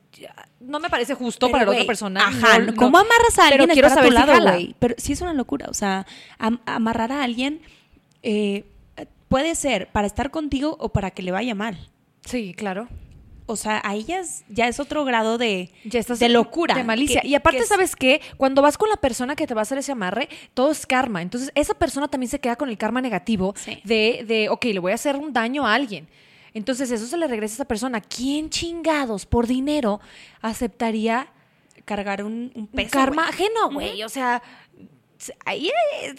[0.61, 2.21] no me parece justo Pero, para la otra persona.
[2.29, 4.51] Ajá, no- no- ¿cómo amarras a pero alguien quiero estar a saber si jala.
[4.53, 4.77] güey?
[4.79, 6.07] Pero sí es una locura, o sea,
[6.39, 7.63] am- amarrar a alguien
[8.23, 8.65] eh,
[9.35, 11.77] puede ser para estar contigo o para que le vaya mal.
[12.25, 12.87] Sí, claro.
[13.47, 16.75] O sea, ahí ya es, ya es otro grado de, Ya estás de locura.
[16.77, 17.21] De malicia.
[17.21, 18.21] que- y aparte, que es- ¿sabes qué?
[18.37, 21.21] Cuando vas con la persona que te va a hacer ese amarre, todo es karma.
[21.21, 23.81] Entonces, esa persona también se queda con el karma negativo Sí.
[23.85, 26.07] de, de, ok, le voy a hacer un daño a alguien.
[26.55, 28.01] Entonces, eso se le regresa a esa persona.
[28.01, 30.01] ¿Quién chingados por dinero
[30.43, 31.27] aceptaría
[31.85, 33.35] cargar un, un un karma güey.
[33.35, 34.03] ajeno, güey?
[34.05, 34.43] O sea,
[35.45, 35.71] ahí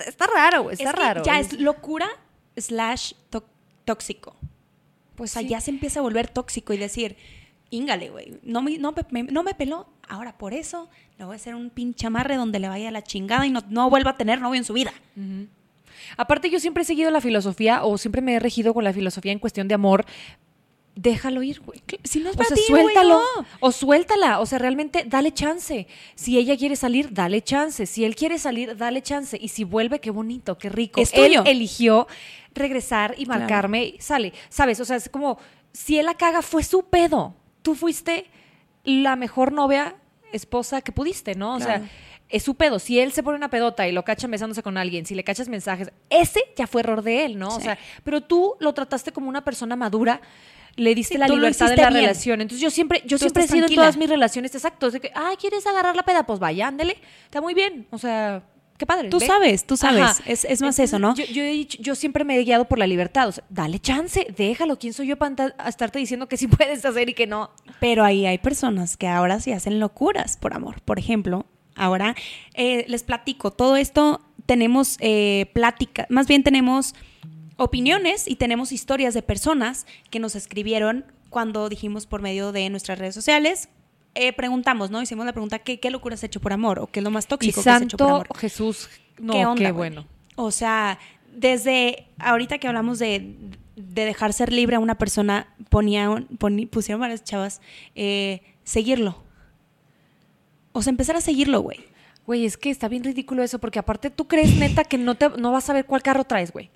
[0.06, 0.74] está raro, güey.
[0.76, 1.24] Está Es que raro.
[1.24, 2.08] Ya es locura
[2.58, 3.46] slash tó-
[3.86, 4.36] tóxico.
[5.16, 5.48] Pues sí.
[5.48, 7.16] ya se empieza a volver tóxico y decir,
[7.70, 11.36] íngale, güey, no me, no, me, no me peló, ahora por eso le voy a
[11.38, 14.42] hacer un pinche amarre donde le vaya la chingada y no, no vuelva a tener
[14.42, 14.94] novio en su vida.
[16.18, 19.32] Aparte, yo siempre he seguido la filosofía o siempre me he regido con la filosofía
[19.32, 20.06] en cuestión de amor.
[20.96, 21.82] Déjalo ir, güey.
[22.06, 23.16] Si no es O para sea, ti, güey, suéltalo.
[23.16, 23.46] no.
[23.60, 24.40] O suéltala.
[24.40, 25.88] O sea, realmente dale chance.
[26.16, 27.86] Si ella quiere salir, dale chance.
[27.86, 29.38] Si él quiere salir, dale chance.
[29.40, 31.02] Y si vuelve, qué bonito, qué rico.
[31.02, 31.44] Es él tuyo.
[31.46, 32.08] eligió
[32.54, 33.42] regresar y Claro.
[33.42, 33.96] marcarme.
[34.00, 34.32] Sale.
[34.48, 34.80] ¿Sabes?
[34.80, 35.38] O sea, es como,
[35.74, 37.36] si él la caga, fue su pedo.
[37.62, 38.28] Tú fuiste
[38.86, 39.96] la mejor novia,
[40.32, 41.56] esposa que pudiste, ¿no?
[41.56, 41.84] O Claro.
[41.84, 41.90] sea,
[42.30, 42.80] es su pedo.
[42.80, 45.50] Si él se pone una pedota y lo cachan besándose con alguien, si le cachas
[45.50, 47.50] mensajes, ese ya fue error de él, ¿no?
[47.50, 50.22] O sea, pero tú lo trataste como una persona madura,
[50.78, 52.02] le diste Sí, la libertad de la bien.
[52.02, 52.42] relación.
[52.42, 53.82] Entonces yo siempre, yo Tú siempre he sido tranquila.
[53.82, 56.26] en todas mis relaciones exactos de que, ah, ¿quieres agarrar la peda?
[56.26, 56.98] Pues vaya, ándele.
[57.26, 57.88] Está muy bien.
[57.92, 58.44] O sea,
[58.78, 59.08] qué padre.
[59.10, 59.26] Tú ve.
[59.26, 60.22] sabes, tú sabes.
[60.26, 61.16] Es- es más eso, ¿no?
[61.16, 63.28] Yo, yo he dicho- yo siempre me he guiado por la libertad.
[63.30, 64.78] O sea, dale chance, déjalo.
[64.78, 67.52] ¿Quién soy yo para estarte diciendo que sí puedes hacer y que no?
[67.80, 70.82] Pero ahí hay personas que ahora sí hacen locuras por amor.
[70.82, 72.16] Por ejemplo, ahora
[72.54, 76.94] eh, les platico, todo esto tenemos eh, plática, más bien tenemos
[77.58, 83.00] opiniones y tenemos historias de personas que nos escribieron cuando dijimos por medio de nuestras
[83.00, 83.70] redes sociales.
[84.16, 85.02] eh, preguntamos, ¿no?
[85.02, 86.80] Hicimos la pregunta, ¿qué, ¿qué locura has hecho por amor?
[86.80, 88.28] ¿O qué es lo más Y tóxico que has hecho por amor?
[88.38, 88.90] Jesús,
[89.20, 90.08] no, ¿Qué qué, onda, bueno.
[90.38, 91.00] O sea,
[91.36, 93.36] desde ahorita que hablamos de,
[93.76, 96.26] de dejar ser libre a una persona, ponía,
[96.72, 97.62] pusieron varias chavas,
[97.96, 99.22] eh, seguirlo.
[100.72, 101.80] O sea, empezar a seguirlo, güey.
[102.26, 105.30] Güey, es que está bien ridículo eso, porque aparte tú crees neta que no, te,
[105.30, 106.72] no vas a ver cuál carro traes, güey.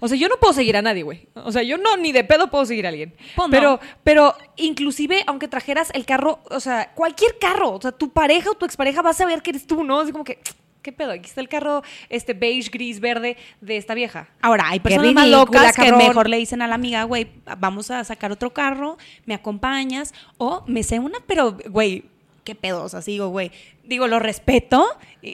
[0.00, 1.28] O sea, yo no puedo seguir a nadie, güey.
[1.34, 3.14] O sea, yo no, ni de pedo puedo seguir a alguien.
[3.34, 3.50] Pues no.
[3.50, 8.50] pero, pero inclusive, aunque trajeras el carro, o sea, cualquier carro, o sea, tu pareja
[8.50, 10.00] o tu expareja va a saber que eres tú, ¿no?
[10.00, 10.38] Así como que,
[10.86, 11.10] ¿qué pedo?
[11.10, 14.28] Aquí está el carro, este beige, gris, verde de esta vieja.
[14.40, 17.26] Ahora, hay personas más ridícula, locas que mejor le dicen a la amiga, güey,
[17.58, 22.04] vamos a sacar otro carro, me acompañas, o me sé una, pero, güey,
[22.44, 23.50] qué pedo, o sea, sí digo, güey,
[23.82, 24.86] digo, lo respeto,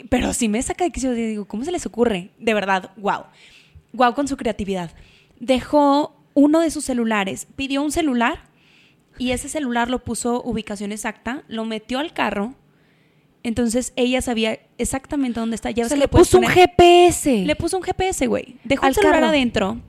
[0.08, 2.30] pero si me saca de quicio, digo, ¿cómo se les ocurre?
[2.38, 3.24] De verdad, wow.
[3.92, 4.90] Wow con su creatividad.
[5.40, 8.44] Dejó uno de sus celulares, pidió un celular
[9.18, 12.54] y ese celular lo puso ubicación exacta, lo metió al carro.
[13.42, 15.70] Entonces ella sabía exactamente dónde está.
[15.70, 17.44] Ya O sea, le puso un GPS.
[17.44, 18.56] le puso un GPS, güey.
[18.64, 19.26] Dejó Al el celular carro.
[19.28, 19.80] adentro.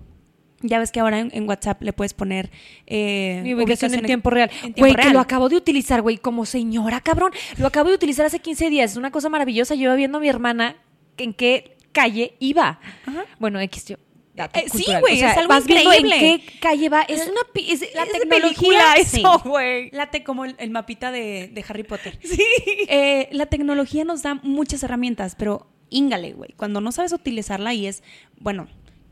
[0.66, 2.50] Ya ves que ahora en, en WhatsApp le puedes poner
[2.88, 4.50] eh, Mi ubicación en tiempo real.
[4.78, 7.32] Güey, que lo acabo de utilizar, güey, como señora, cabrón.
[7.58, 8.92] Lo acabo de utilizar hace 15 días.
[8.92, 9.76] Es una cosa maravillosa.
[9.76, 10.78] Yo iba viendo a mi hermana
[11.18, 12.80] en qué calle iba.
[13.06, 13.26] Ajá.
[13.40, 13.96] Bueno, X, yo.
[14.36, 16.42] Eh, sí, güey, O sea, es algo vas viendo en increíble.
[16.48, 17.04] qué calle va.
[17.04, 19.92] Es una es, La es de tecnología, película eso, güey.
[19.92, 22.18] Late como el, el mapita de, de Harry Potter.
[22.24, 22.44] Sí.
[22.88, 26.54] Eh, la tecnología nos da muchas herramientas, pero íngale, güey.
[26.58, 28.02] Cuando no sabes utilizarla y es,
[28.40, 28.68] bueno,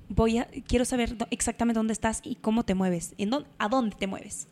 [0.09, 3.95] voy a, quiero saber exactamente dónde estás y cómo te mueves, en dónde, a dónde
[3.95, 4.47] te mueves.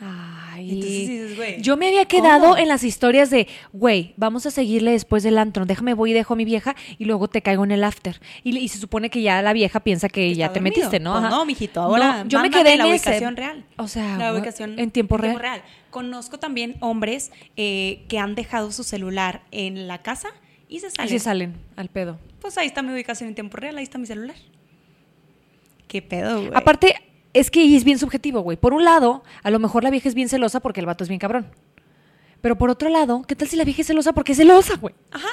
[0.00, 2.56] Ay, Entonces dices, güey, yo me había quedado ¿cómo?
[2.56, 6.34] en las historias de, güey, vamos a seguirle después del antro, déjame voy y dejo
[6.34, 8.20] a mi vieja y luego te caigo en el after.
[8.42, 10.74] Y, y se supone que ya la vieja piensa que ya te dormido.
[10.76, 11.12] metiste, ¿no?
[11.20, 13.08] Pues no, mijito, ahora No, yo me quedé en la ese.
[13.10, 13.64] ubicación real.
[13.76, 15.62] O sea, la ubicación en tiempo real.
[15.90, 20.30] Conozco también hombres eh, que han dejado su celular en la casa
[20.68, 21.08] y se Y salen.
[21.10, 22.18] se salen al pedo.
[22.40, 24.34] Pues ahí está mi ubicación en tiempo real, ahí está mi celular.
[25.86, 26.50] ¿Qué pedo, güey?
[26.54, 26.96] Aparte,
[27.32, 28.56] es que es bien subjetivo, güey.
[28.56, 31.08] Por un lado, a lo mejor la vieja es bien celosa porque el vato es
[31.08, 31.46] bien cabrón.
[32.40, 34.94] Pero por otro lado, ¿qué tal si la vieja es celosa porque es celosa, güey?
[35.10, 35.28] Ajá.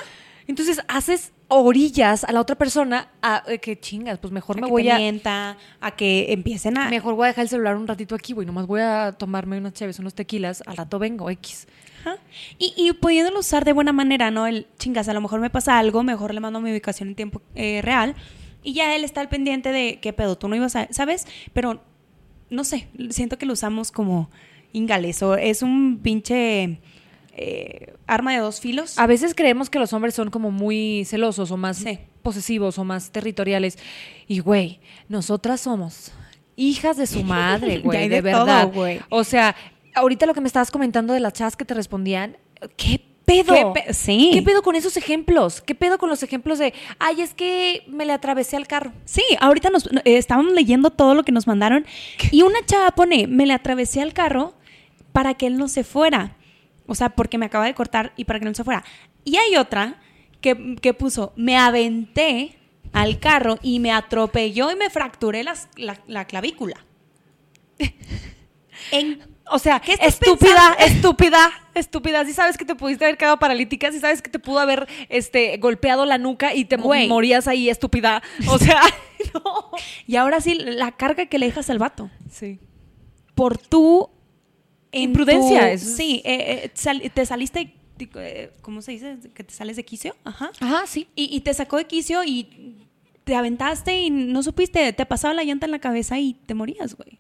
[0.48, 4.68] Entonces haces orillas a la otra persona a eh, que chingas, pues mejor a me
[4.68, 6.90] que voy te a mienta, a que empiecen a...
[6.90, 9.74] mejor voy a dejar el celular un ratito aquí, güey, nomás voy a tomarme unas
[9.74, 11.68] chaves, unos tequilas, al rato vengo X.
[12.02, 12.18] Ajá.
[12.58, 14.48] Y, y pudiéndolo usar de buena manera, ¿no?
[14.48, 17.44] El chingas, a lo mejor me pasa algo, mejor le mando mi ubicación en tiempo
[17.54, 18.16] eh, real
[18.64, 21.28] y ya él está al pendiente de qué pedo, tú no ibas a, ¿sabes?
[21.54, 21.82] Pero
[22.50, 24.30] no sé, siento que lo usamos como
[24.74, 26.80] ingales o es un pinche
[27.36, 28.98] eh, arma de dos filos.
[29.00, 32.00] A veces creemos que los hombres son como muy celosos o más Sí.
[32.22, 33.78] posesivos o más territoriales.
[34.28, 36.12] Y, güey, nosotras somos
[36.56, 39.06] hijas de su madre, güey, de, de todo, verdad.
[39.10, 39.56] O sea,
[39.96, 42.38] ahorita lo que me estabas comentando de las chavas que te respondían,
[42.76, 43.02] ¿qué
[43.44, 43.74] pedo?
[43.74, 44.32] ¿Qué pe- sí.
[44.34, 45.62] ¿Qué pedo con esos ejemplos?
[45.62, 48.92] ¿Qué pedo con los ejemplos de, ay, es que me le atravesé al carro?
[49.06, 51.86] Sí, ahorita nos eh, estábamos leyendo todo lo que nos mandaron
[52.32, 54.54] y una chava pone, me le atravesé al carro
[55.14, 56.36] para que él no se fuera.
[56.88, 58.84] O sea, porque me acaba de cortar y para que no se fuera.
[59.24, 60.02] Y hay otra
[60.42, 62.58] que, que puso, me aventé
[62.94, 66.84] al carro y me atropelló y me fracturé las- la, la clavícula.
[68.92, 69.20] En-
[69.52, 70.86] O sea, ¿Qué estás estúpida, pensando?
[70.86, 72.26] estúpida, estúpida.
[72.26, 75.58] Si sabes que te pudiste haber quedado paralítica, si sabes que te pudo haber este,
[75.58, 78.22] golpeado la nuca y te morías ahí, estúpida.
[78.48, 78.82] O sea,
[79.34, 79.72] no.
[80.08, 82.10] y ahora sí, la carga que le dejas al vato.
[82.32, 82.60] Sí.
[83.36, 84.10] Por tu...
[84.92, 87.76] en Imprudencia, tu- Sí, eh, eh, sal- te saliste...
[88.16, 89.18] eh, ¿Cómo se dice?
[89.34, 90.16] Que te sales de quicio.
[90.24, 90.52] Ajá.
[90.60, 91.08] Ajá, sí.
[91.16, 92.76] Y, y te sacó de quicio y
[93.24, 96.96] te aventaste y no supiste, te pasaba la llanta en la cabeza y te morías,
[96.96, 97.19] güey.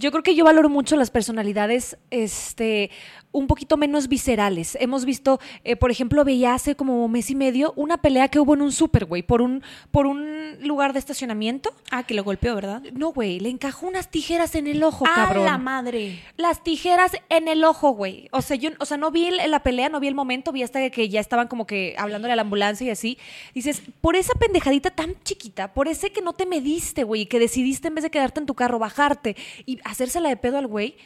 [0.00, 2.90] Yo creo que yo valoro mucho las personalidades este,
[3.32, 4.76] un poquito menos viscerales.
[4.80, 8.54] Hemos visto, eh, por ejemplo, veía hace como mes y medio una pelea que hubo
[8.54, 9.62] en un súper, güey, por un,
[9.92, 11.72] por un lugar de estacionamiento.
[11.92, 12.82] Ah, que lo golpeó, ¿verdad?
[12.92, 15.44] No, güey, le encajó unas tijeras en el ojo, ¡A cabrón.
[15.44, 16.20] la madre!
[16.36, 18.28] Las tijeras en el ojo, güey.
[18.32, 20.62] O sea, yo, o sea, no vi el- la pelea, no vi el momento, vi
[20.64, 23.18] hasta que ya estaban como que hablándole a la ambulancia y así.
[23.54, 27.88] Dices, por esa pendejadita tan chiquita, por ese que no te mediste, güey, que decidiste
[27.88, 30.96] en vez de quedarte en tu carro, bajarte y hacérsela de pedo al güey,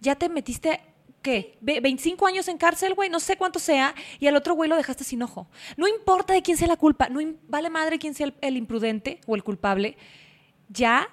[0.00, 0.80] ya te metiste.
[1.24, 1.56] ¿Qué?
[1.62, 3.08] Ve- ¿25 años en cárcel, güey?
[3.08, 3.94] No sé cuánto sea.
[4.20, 5.46] Y al otro güey lo dejaste sin ojo.
[5.78, 7.08] No importa de quién sea la culpa.
[7.08, 9.96] No vale madre quién sea el- el imprudente o el culpable.
[10.68, 11.08] Ya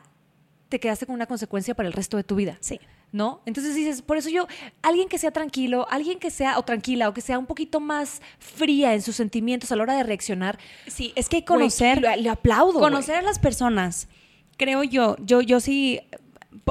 [0.68, 2.58] te quedaste con una consecuencia para el resto de tu vida.
[2.60, 2.78] Sí.
[3.14, 3.42] ¿No?
[3.46, 4.48] Entonces dices, por eso yo,
[4.82, 8.22] alguien que sea tranquilo, alguien que sea, o tranquila, o que sea un poquito más
[8.40, 12.02] fría en sus sentimientos a la hora de reaccionar, Sí, es que conocer...
[12.02, 12.80] le, le aplaudo.
[12.80, 14.08] conocer a las personas,
[14.58, 16.00] creo yo, yo, yo sí,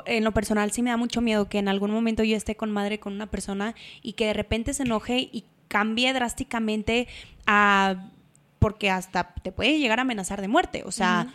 [0.07, 2.71] en lo personal sí me da mucho miedo que en algún momento yo esté con
[2.71, 7.09] madre con una persona y que de repente se enoje y cambie drásticamente
[7.47, 8.11] a...
[8.59, 11.33] porque hasta te puede llegar a amenazar de muerte, o sea,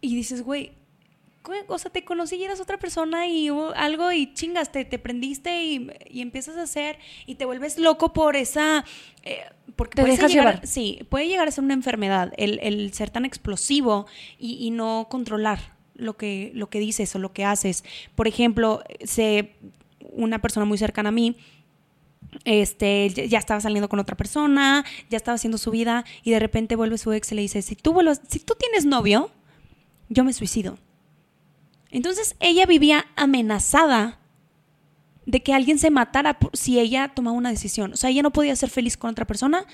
[0.00, 0.72] y dices, güey,
[1.68, 4.98] o sea, te conocí y eras otra persona y hubo algo y chingas, te, te
[4.98, 8.84] prendiste y, y empiezas a hacer y te vuelves loco por esa...
[9.24, 9.40] eh,
[9.74, 10.66] porque Te puede dejas llegar- llevar.
[10.66, 14.06] Sí, puede llegar a ser una enfermedad el, el ser tan explosivo
[14.38, 15.58] y, y no controlar
[16.00, 17.84] lo que, lo que dices o lo que haces.
[18.14, 19.52] Por ejemplo, sé
[20.12, 21.36] una persona muy cercana a mí
[22.44, 26.76] este, ya- estaba saliendo con otra persona, ya estaba haciendo su vida y de repente
[26.76, 29.30] vuelve su ex y le dice, si tú, vuelvas- si tú tienes novio,
[30.08, 30.78] yo me suicido.
[31.90, 34.18] Entonces ella vivía amenazada
[35.26, 37.92] de que alguien se matara si ella tomaba una decisión.
[37.92, 39.64] O sea, ella no podía ser feliz con otra persona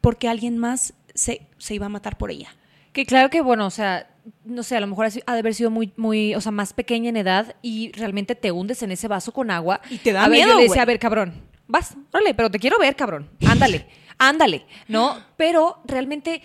[0.00, 2.54] porque alguien más se, se iba a matar por ella.
[2.92, 4.08] Que claro que, bueno, o sea,
[4.44, 7.08] no sé, a lo mejor ha de haber sido muy, muy, o sea, más pequeña
[7.10, 9.80] en edad y realmente te hundes en ese vaso con agua.
[9.90, 12.50] Y te da a ver, miedo, Yo le decía, a ver, cabrón, vas, órale, pero
[12.50, 13.30] te quiero ver, cabrón.
[13.46, 13.86] Ándale,
[14.18, 15.16] ándale, ¿no?
[15.36, 16.40] Pero realmente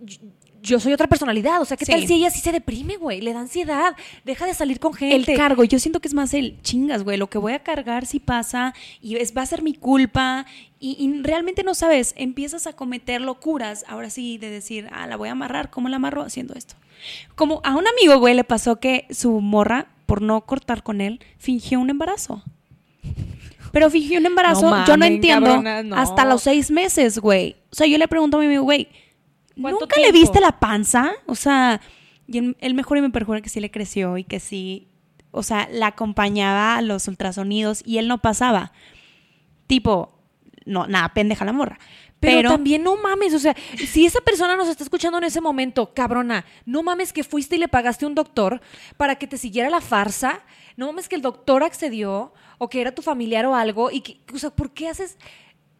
[0.00, 0.18] yo,
[0.60, 1.60] yo soy otra personalidad.
[1.62, 1.92] O sea, ¿qué Sí.
[1.92, 3.20] tal si ella sí se deprime, güey?
[3.20, 5.32] Le da ansiedad, deja de salir con gente.
[5.32, 8.04] El cargo, yo siento que es más el chingas, güey, lo que voy a cargar
[8.06, 10.44] si pasa y es, va a ser mi culpa
[10.78, 15.16] y, y realmente no sabes, empiezas a cometer locuras, ahora sí, de decir, ah, la
[15.16, 16.22] voy a amarrar, ¿cómo la amarro?
[16.22, 16.74] Haciendo esto.
[17.34, 21.20] Como a un amigo, güey, le pasó que su morra, por no cortar con él,
[21.38, 22.42] fingió un embarazo.
[23.72, 25.96] Pero fingió un embarazo, No yo no entiendo, cabrona, no.
[25.96, 27.56] hasta los seis meses, güey.
[27.70, 28.88] O sea, yo le pregunto a mi amigo, güey,
[29.60, 31.12] ¿Cuánto ¿nunca le viste la panza?
[31.26, 31.80] O sea,
[32.26, 34.88] y él, él mejor y me perjura que sí le creció y que sí,
[35.30, 38.72] o sea, la acompañaba a los ultrasonidos y él no pasaba.
[39.66, 40.18] Tipo,
[40.64, 41.78] no, nada, pendeja la morra.
[42.20, 43.54] Pero, Pero, también no mames, o sea,
[43.92, 47.58] si esa persona nos está escuchando en ese momento, cabrona, no mames que fuiste y
[47.60, 48.60] le pagaste a un doctor
[48.96, 50.42] para que te siguiera la farsa,
[50.76, 54.20] no mames que el doctor accedió o que era tu familiar o algo y que,
[54.34, 55.16] o sea, ¿por qué haces?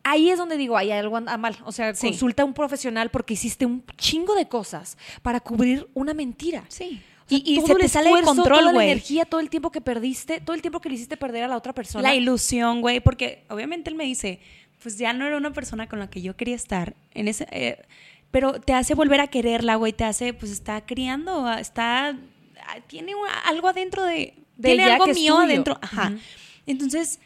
[0.05, 2.07] Ahí es donde digo, hay algo anda mal, o sea, Sí.
[2.11, 6.64] consulta a un profesional porque hiciste un chingo de cosas para cubrir una mentira.
[6.68, 7.03] sí.
[7.27, 9.70] O sea, y, y se te sale de control, toda la energía, todo el tiempo
[9.70, 12.01] que perdiste, todo el tiempo que le hiciste perder a la otra persona.
[12.09, 14.40] La ilusión, güey, porque obviamente él me dice,
[14.82, 17.84] pues ya no era una persona con la que yo quería estar en ese eh,
[18.30, 22.80] pero te hace volver a quererla, güey, te hace pues está criando, ah, está ah,
[22.86, 23.12] tiene
[23.44, 26.12] algo adentro de, De tiene algo mío adentro, ajá.
[26.66, 27.20] Entonces,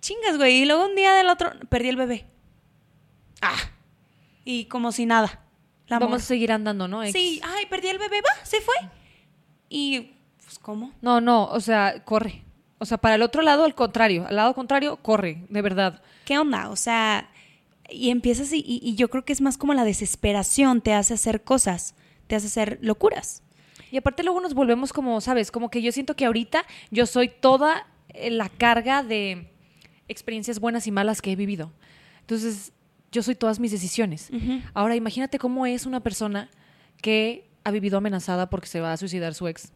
[0.00, 2.24] chingas, güey, y luego un día del otro perdí el bebé.
[3.42, 3.58] Ah.
[4.44, 5.44] Y como si nada.
[5.88, 7.02] La Vamos a seguir andando, ¿no?
[7.02, 7.12] Ex?
[7.12, 8.74] Sí, ay, perdí el bebé, va, se fue.
[9.68, 10.92] Y pues ¿cómo?
[11.00, 12.44] No, no, o sea, corre.
[12.78, 14.26] O sea, para el otro lado, al contrario.
[14.28, 16.02] Al lado contrario, corre, de verdad.
[16.24, 16.68] ¿qué onda?
[16.70, 17.28] O sea,
[17.90, 21.14] y empiezas y, y- y yo creo que es más como la desesperación te hace
[21.14, 21.94] hacer cosas,
[22.26, 23.42] te hace hacer locuras.
[23.90, 25.50] Y aparte luego nos volvemos como, ¿sabes?
[25.50, 29.50] Como que yo siento que ahorita yo soy toda eh, la carga de
[30.08, 31.72] experiencias buenas y malas que he vivido.
[32.20, 32.72] Entonces,
[33.10, 34.30] yo soy todas mis decisiones.
[34.74, 36.50] Ahora, imagínate cómo es una persona
[37.00, 39.72] que ha vivido amenazada porque se va a suicidar su ex,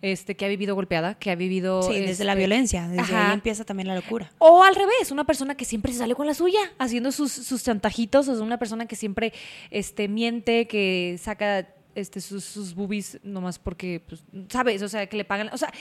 [0.00, 1.82] este, que ha vivido golpeada, que ha vivido...
[1.82, 3.28] Sí, desde la este, violencia, desde ajá.
[3.28, 4.32] ahí empieza también la locura.
[4.38, 7.62] O al revés, una persona que siempre se sale con la suya, haciendo sus, sus
[7.62, 9.32] chantajitos, o sea, una persona que siempre
[9.70, 14.82] este, miente, que saca este, sus, sus boobies nomás porque, pues, ¿sabes?
[14.82, 15.50] O sea, que le pagan.
[15.52, 15.72] O sea,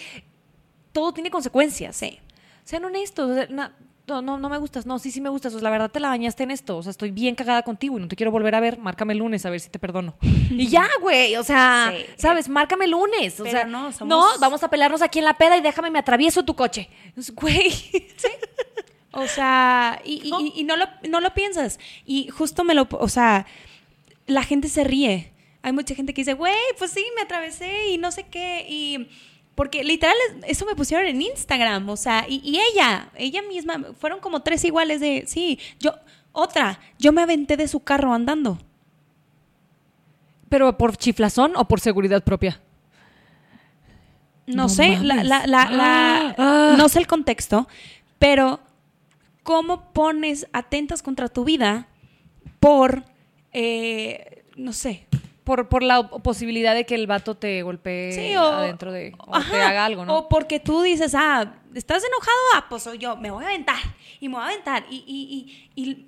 [0.91, 1.95] todo tiene consecuencias.
[1.95, 2.19] Sí.
[2.63, 3.31] Sean honestos.
[3.31, 3.75] o sea, na-
[4.07, 4.85] no, no, no me gustas.
[4.85, 5.53] No, sí, sí me gustas.
[5.53, 6.77] O sea, la verdad te la bañaste en esto.
[6.77, 8.77] O sea, estoy bien cagada contigo y no te quiero volver a ver.
[8.77, 10.15] Márcame el lunes a ver si te perdono.
[10.21, 11.35] y ya, güey.
[11.37, 12.05] O sea, Sí.
[12.17, 12.49] ¿sabes?
[12.49, 13.39] Márcame el lunes.
[13.39, 15.89] O Pero sea, no, somos- no, vamos a pelearnos aquí en la peda y déjame
[15.91, 16.89] me atravieso tu coche.
[17.17, 17.71] Es, Güey.
[19.13, 21.79] O sea, y, y- y- y no, lo, no lo piensas.
[22.05, 23.45] Y justo me lo, o sea,
[24.25, 25.33] la gente se ríe.
[25.63, 28.65] Hay mucha gente que dice, güey, pues sí, me atravesé y no sé qué.
[28.69, 29.09] Y
[29.55, 31.89] porque literal es- eso me pusieron en Instagram.
[31.89, 35.93] O sea, y, y ella, ella misma, fueron como tres iguales de, sí, yo,
[36.31, 38.57] otra, yo me aventé de su carro andando.
[40.49, 42.59] ¿Pero por chiflazón o por seguridad propia?
[44.47, 46.75] No, No sé, la, la- la- la- Ah.
[46.77, 47.67] no sé el contexto,
[48.19, 48.59] pero
[49.43, 51.87] ¿cómo pones atentas contra tu vida
[52.59, 53.03] por,
[53.53, 55.07] eh, no sé,
[55.43, 59.13] Por, por la posibilidad de que el vato te golpee Sí, o, adentro de...
[59.17, 60.17] O Ajá, te haga algo, ¿no?
[60.19, 62.37] O porque tú dices, ah, ¿estás enojado?
[62.55, 63.79] Ah, pues soy yo, me voy a aventar
[64.19, 64.85] y me voy a aventar.
[64.89, 66.07] Y, y, y, y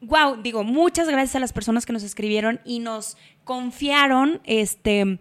[0.00, 5.18] wow, digo, muchas gracias a las personas que nos escribieron y nos confiaron este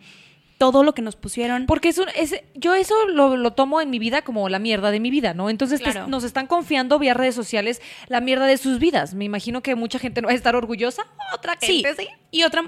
[0.58, 1.65] todo lo que nos pusieron.
[1.67, 4.89] Porque es un- es- yo eso lo, lo tomo en mi vida como la mierda
[4.89, 5.50] de mi vida, ¿no?
[5.52, 9.13] Entonces te- nos están confiando vía redes sociales la mierda de sus vidas.
[9.13, 11.04] Me imagino que mucha gente no va a estar orgullosa.
[11.36, 12.10] Otra Sí, gente sí.
[12.32, 12.63] y otra,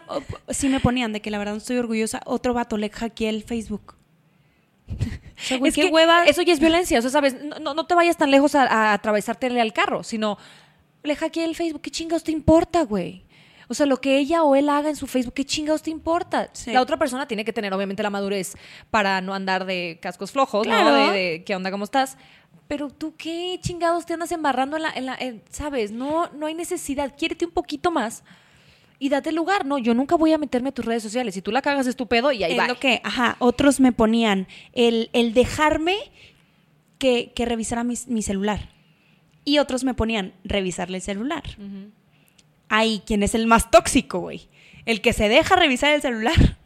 [0.50, 2.22] sí me ponían de que la verdad no estoy orgullosa.
[2.26, 3.96] Otro vato le hackeé el Facebook.
[4.88, 6.26] O sea, güey, Es qué que hueva.
[6.26, 7.00] Eso ya es violencia.
[7.00, 7.38] O sea, ¿sabes?
[7.62, 10.38] No, no, te vayas tan lejos a, a atravesártele al carro, sino
[11.04, 11.82] le hackeé el Facebook.
[11.82, 13.24] ¿Qué chingados te importa, güey?
[13.70, 16.50] O sea, lo que ella o él haga en su Facebook, ¿qué chingados te importa?
[16.54, 16.72] Sí.
[16.74, 18.56] La otra persona tiene que tener, obviamente, la madurez
[18.90, 20.74] para no andar de cascos flojos, ¿no?
[20.74, 21.12] Claro.
[21.12, 22.18] De, de, ¿qué onda, cómo estás?
[22.68, 25.92] Pero tú, ¿qué chingados te andas embarrando en la, en la en- ¿sabes?
[25.92, 27.14] No, no hay necesidad.
[27.18, 28.24] Quiérete un poquito más
[28.98, 29.78] y date lugar, ¿no?
[29.78, 31.34] Yo nunca voy a meterme a tus redes sociales.
[31.36, 32.68] Si tú la cagas, es tu pedo y ahí es va.
[32.68, 35.96] lo que, ajá, otros me ponían el, el dejarme
[36.98, 38.70] que, que revisara mi celular.
[39.46, 41.44] Y otros me ponían revisarle el celular.
[42.70, 44.48] Ahí, ¿quién es el más tóxico, güey?
[44.86, 46.58] ¿El que se deja revisar el celular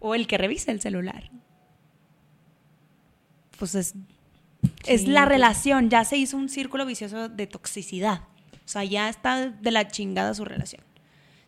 [0.00, 1.30] o el que revisa el celular?
[3.58, 3.94] Pues es,
[4.86, 8.22] es la relación, ya se hizo un círculo vicioso de toxicidad.
[8.64, 10.82] O sea, ya está de la chingada su relación.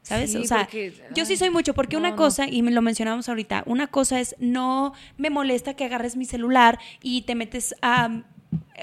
[0.02, 0.30] ¿Sabes?
[0.30, 2.16] Sí, o sea, porque- yo sí ay, soy mucho, porque no, una no.
[2.16, 6.24] cosa, y me lo mencionamos ahorita, una cosa es no me molesta que agarres mi
[6.24, 8.22] celular y te metes a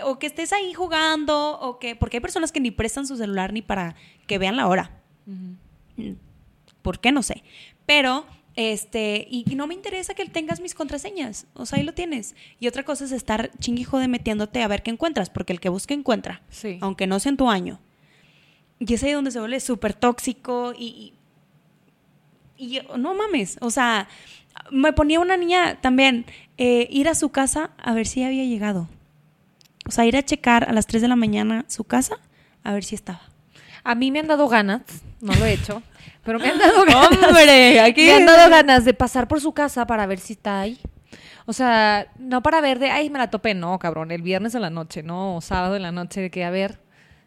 [0.04, 3.54] o que estés ahí jugando o que porque hay personas que ni prestan su celular
[3.54, 3.96] ni para
[4.28, 5.03] que vean la hora.
[6.82, 7.12] ¿Por qué?
[7.12, 7.44] No sé.
[7.86, 11.48] Pero, este, y, y no me interesa que tengas mis contraseñas.
[11.54, 12.36] O sea, ahí lo tienes.
[12.60, 15.70] Y otra cosa es estar chinguijo de metiéndote a ver qué encuentras, porque el que
[15.70, 16.42] busca encuentra.
[16.50, 16.78] Sí.
[16.82, 17.80] Aunque no sea en tu año.
[18.80, 21.14] Y es ahí donde se vuelve súper tóxico y,
[22.58, 23.58] y, no mames.
[23.62, 24.08] O sea,
[24.72, 26.26] me ponía una niña también
[26.58, 28.90] eh, ir a su casa a ver si había llegado.
[29.88, 32.18] O sea, ir a checar a las 3 de la mañana su casa
[32.64, 33.33] a ver si estaba.
[33.84, 34.82] A mí me han dado ganas,
[35.22, 35.82] no lo he hecho,
[36.24, 37.10] pero me han dado ganas.
[37.28, 37.80] ¡Hombre!
[37.82, 40.80] Aquí- Me han dado ganas de pasar por su casa para ver si está ahí.
[41.46, 44.62] O sea, no para ver de, ay, me la topé, no, cabrón, el viernes en
[44.62, 46.80] la noche, no, o sábado en la noche, de que a ver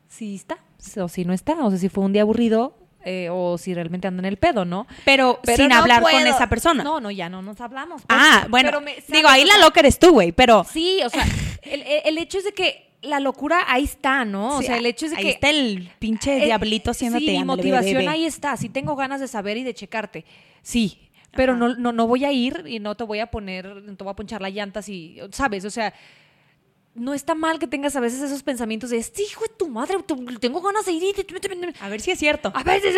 [0.08, 0.56] si está,
[0.98, 4.08] o si no está, o sea, si fue un día aburrido, eh, o si realmente
[4.08, 4.86] anda en el pedo, ¿no?
[5.04, 6.82] Pero, Pero sin no hablar con esa persona.
[6.82, 8.02] No, no, ya no nos hablamos.
[8.06, 8.18] pues.
[8.20, 8.68] ah, bueno.
[8.70, 10.64] Pero me- digo, ahí la loca eres tú, güey, pero...
[10.64, 11.24] Sí, o sea,
[11.62, 14.56] el- el hecho es de que la locura ahí está, ¿no?
[14.56, 15.30] O Sí, sea, el hecho es de ahí que...
[15.30, 18.08] está el pinche Eh, diablito haciéndote Sí, motivación bebé.
[18.08, 18.56] ahí está.
[18.56, 20.24] Sí tengo ganas de saber y de checarte.
[20.62, 23.96] Sí, pero no, no, no voy a ir y no te voy a poner, no
[23.96, 25.64] te voy a ponchar las llantas y, ¿sabes?
[25.64, 25.92] O sea,
[26.94, 29.96] no está mal que tengas a veces esos pensamientos de, este hijo de tu madre,
[30.40, 31.14] tengo ganas de ir.
[31.80, 32.52] A ver si es cierto.
[32.54, 32.96] A veces...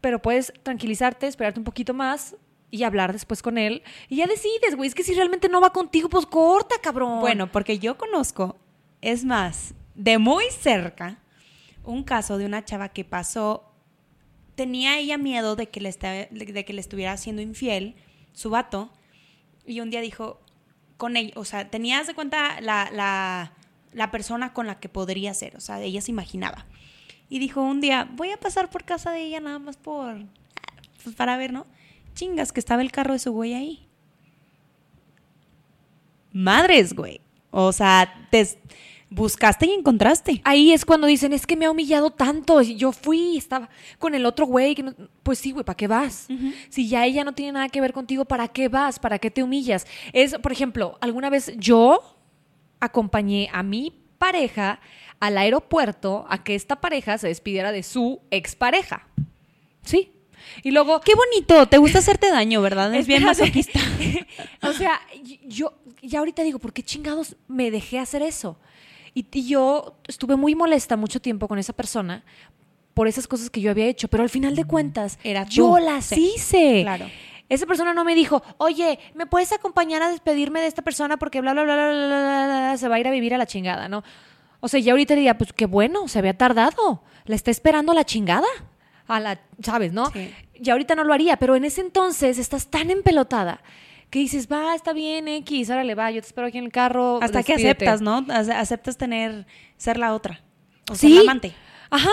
[0.00, 2.36] Pero puedes tranquilizarte, esperarte un poquito más
[2.70, 3.82] y hablar después con él.
[4.08, 4.88] Y ya decides, güey.
[4.88, 7.20] Es que si realmente no va contigo, pues corta, cabrón.
[7.20, 8.56] Bueno, porque yo conozco,
[9.00, 11.18] es más, de muy cerca,
[11.84, 13.72] un caso de una chava que pasó,
[14.54, 17.96] tenía ella miedo de que le, de que le estuviera haciendo infiel
[18.32, 18.92] su vato,
[19.66, 20.40] y un día dijo,
[20.96, 23.52] con ella, o sea, tenías de cuenta la, la,
[23.92, 26.66] la persona con la que podría ser, o sea, ella se imaginaba.
[27.28, 30.16] Y dijo un día, voy a pasar por casa de ella nada más por,
[31.02, 31.66] pues para ver, ¿no?
[32.14, 33.86] Chingas, que estaba el carro de su güey ahí.
[36.32, 37.20] Madres, güey.
[37.50, 38.58] O sea, te
[39.10, 40.40] buscaste y encontraste.
[40.44, 42.62] Ahí es cuando dicen, es que me ha humillado tanto.
[42.62, 44.74] y Yo fui, estaba con el otro güey.
[44.74, 46.28] que no- Pues sí, güey, ¿para qué vas?
[46.68, 48.98] Si ya ella no tiene nada que ver contigo, ¿para qué vas?
[48.98, 49.86] ¿Para qué te humillas?
[50.12, 52.16] Es, por ejemplo, alguna vez yo
[52.80, 54.80] acompañé a mi pareja
[55.18, 59.06] al aeropuerto a que esta pareja se despidiera de su expareja.
[59.82, 60.12] Sí.
[60.62, 62.94] Y luego, Qué bonito, te gusta hacerte daño, ¿verdad?
[62.94, 63.78] Es bien masoquista.
[64.62, 65.00] o sea,
[65.46, 68.58] yo ya ahorita digo, ¿por qué chingados me dejé hacer eso?
[69.14, 72.24] Y, y yo estuve muy molesta mucho tiempo con esa persona
[72.94, 76.06] por esas cosas que yo había hecho, pero al final de cuentas, Era yo las
[76.06, 76.32] sí.
[76.34, 76.82] hice.
[76.82, 77.06] Claro.
[77.48, 81.40] Esa persona no me dijo, oye, ¿me puedes acompañar a despedirme de esta persona porque
[81.40, 83.46] bla, bla, bla, bla, bla, bla, bla se va a ir a vivir a la
[83.46, 84.04] chingada, ¿no?
[84.60, 87.94] O sea, ya ahorita diría, pues qué bueno, se había tardado, la está esperando a
[87.94, 88.46] la chingada,
[89.08, 90.10] a la, ¿sabes, no?
[90.10, 90.30] Sí.
[90.60, 93.62] Ya ahorita no lo haría, pero en ese entonces estás tan empelotada
[94.10, 97.20] que dices, va, está bien, X, órale, va, yo te espero aquí en el carro.
[97.22, 97.86] Hasta que despídete".
[97.88, 98.24] aceptas, ¿no?
[98.34, 99.46] Ace- Aceptas tener,
[99.76, 100.42] ser la otra.
[100.90, 101.08] O Sí.
[101.08, 101.52] ser la amante.
[101.90, 102.10] Ajá.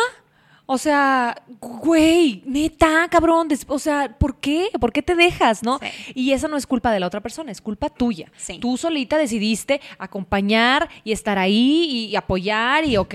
[0.70, 3.48] O sea, güey, neta, cabrón.
[3.68, 4.68] O sea, ¿por qué?
[4.82, 5.80] ¿Por qué te dejas, no?
[5.80, 5.88] Sí.
[6.14, 8.30] Y esa no es culpa de la otra persona, es culpa tuya.
[8.36, 8.60] Sí.
[8.60, 13.14] Tú solita decidiste acompañar y estar ahí y apoyar y ok.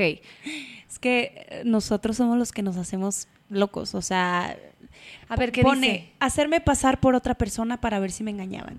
[0.88, 3.94] Es que eh, nosotros somos los que nos hacemos locos.
[3.94, 4.56] O sea,
[5.28, 6.12] A ver, ¿qué pone dice?
[6.20, 8.78] hacerme pasar por otra persona para ver si me engañaban.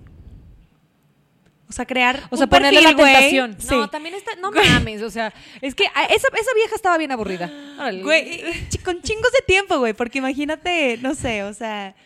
[1.68, 2.20] O sea, crear.
[2.30, 3.12] O sea, un ponerle perfil, la güey.
[3.14, 3.56] tentación.
[3.58, 3.68] Sí.
[3.74, 4.36] No, también está.
[4.36, 7.50] No mames, o sea, es que a- esa, esa vieja estaba bien aburrida.
[7.78, 8.02] Órale.
[8.02, 8.42] Güey,
[8.84, 11.96] con chingos de tiempo, güey, porque imagínate, no sé, o sea,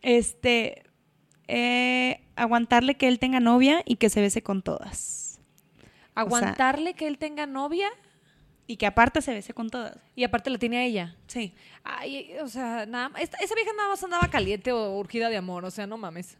[0.00, 0.84] este,
[1.48, 5.40] eh, aguantarle que él tenga novia y que se bese con todas.
[6.14, 7.88] Aguantarle que él tenga novia.
[8.66, 9.96] Y que aparte se bese con todas.
[10.14, 11.16] Y aparte la tiene a ella.
[11.26, 11.52] Sí.
[11.84, 15.64] Ay, o sea, nada, esta- esa vieja nada más andaba caliente o urgida de amor,
[15.64, 16.36] o sea, no mames.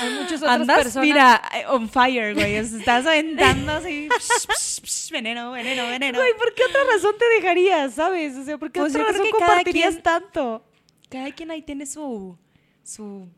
[0.00, 1.06] Hay muchas otras Andas, personas.
[1.06, 2.54] mira, eh, on fire, güey.
[2.56, 4.08] Estás aventando así.
[4.18, 6.18] psh, psh, psh, veneno, veneno, veneno.
[6.18, 8.36] Güey, ¿por qué otra razón te dejarías, sabes?
[8.36, 10.64] O sea, ¿por qué Pues otra razón compartirías quien- tanto?
[11.08, 12.36] Cada quien ahí tiene su.
[12.82, 13.28] su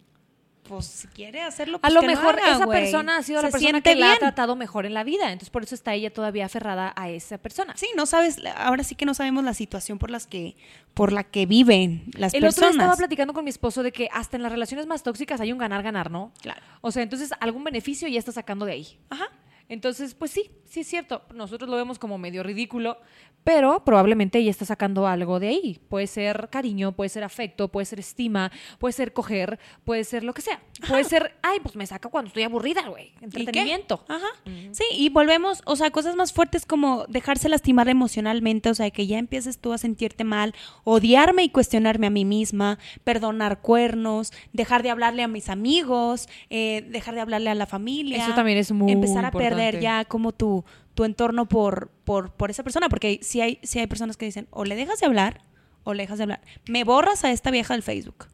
[0.68, 3.42] pues si quiere hacerlo, A pues lo que lo mejor haga, esa persona ha sido
[3.42, 6.12] la persona que la ha tratado mejor en la vida, entonces por eso está ella
[6.12, 7.74] todavía aferrada a esa persona.
[7.76, 10.56] Sí, no sabes, ahora sí que no sabemos la situación por las que,
[10.94, 12.74] por la que viven las El otro personas.
[12.74, 15.52] día estaba platicando con mi esposo de que hasta en las relaciones más tóxicas hay
[15.52, 16.32] un ganar-ganar, ¿no?
[16.40, 16.60] Claro.
[16.80, 18.98] O sea, entonces algún beneficio ya está sacando de ahí.
[19.10, 19.28] Ajá.
[19.68, 21.22] Entonces, pues sí, sí es cierto.
[21.34, 22.98] Nosotros lo vemos como medio ridículo,
[23.44, 25.80] pero probablemente ella está sacando algo de ahí.
[25.88, 30.34] Puede ser cariño, puede ser afecto, puede ser estima, puede ser coger, puede ser lo
[30.34, 30.60] que sea.
[30.86, 33.14] Puede ser, ay, pues me saca cuando estoy aburrida, güey.
[33.22, 34.04] Entretenimiento.
[34.06, 34.26] Ajá.
[34.72, 39.06] Sí, y volvemos, o sea, cosas más fuertes como dejarse lastimar emocionalmente, o sea, que
[39.06, 40.54] ya empieces tú a sentirte mal,
[40.84, 46.86] odiarme y cuestionarme a mí misma, perdonar cuernos, dejar de hablarle a mis amigos, eh,
[46.90, 48.22] dejar de hablarle a la familia.
[48.22, 52.50] Eso también es muy Empezar a perder ya como tu, tu entorno por, por, por
[52.50, 55.42] esa persona, porque si hay, si hay personas que dicen, o le dejas de hablar,
[55.84, 56.40] o le dejas de hablar.
[56.68, 58.26] Me borras a esta vieja del Facebook.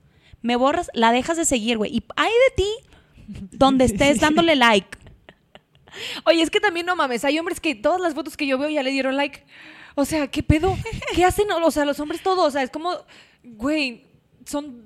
[0.43, 1.95] Me borras, la dejas de seguir, güey.
[1.97, 2.69] Y hay de ti
[3.53, 4.99] donde estés dándole like.
[6.25, 8.69] Oye, es que también no mames, hay hombres que todas las fotos que yo veo
[8.69, 9.45] ya le dieron like.
[9.95, 10.77] O sea, ¿qué pedo?
[11.15, 11.51] ¿Qué hacen?
[11.51, 12.91] O sea, los hombres todos, o sea, es como,
[13.45, 14.07] güey,
[14.45, 14.85] son,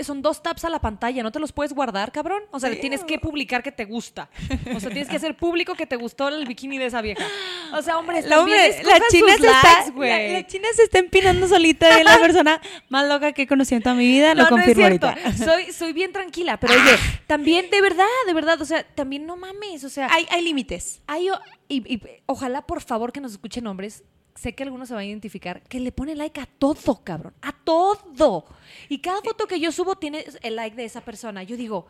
[0.00, 2.42] son dos taps a la pantalla, ¿no te los puedes guardar, cabrón?
[2.50, 2.80] O sea, Sí.
[2.80, 4.28] tienes que publicar que te gusta.
[4.74, 7.24] O sea, tienes que hacer público que te gustó el bikini de esa vieja.
[7.72, 10.32] O sea, La, hombre, la china se está, likes, la, güey.
[10.32, 13.82] la china se está empinando solita de la persona más loca que he conocido en
[13.82, 15.16] toda mi vida, lo No, no es confirmo ahorita.
[15.36, 19.36] Soy, soy bien tranquila, pero oye, también de verdad, de verdad, o sea, también no
[19.36, 21.02] mames, o sea, Hay, hay límites.
[21.06, 21.28] Hay
[21.68, 24.02] y ojalá, por favor, que nos escuchen hombres.
[24.34, 25.62] Sé que algunos se van a identificar.
[25.62, 27.34] Que le pone like a todo, cabrón.
[27.42, 28.46] A todo.
[28.88, 31.42] Y cada foto que yo subo tiene el like de esa persona.
[31.42, 31.86] Yo digo,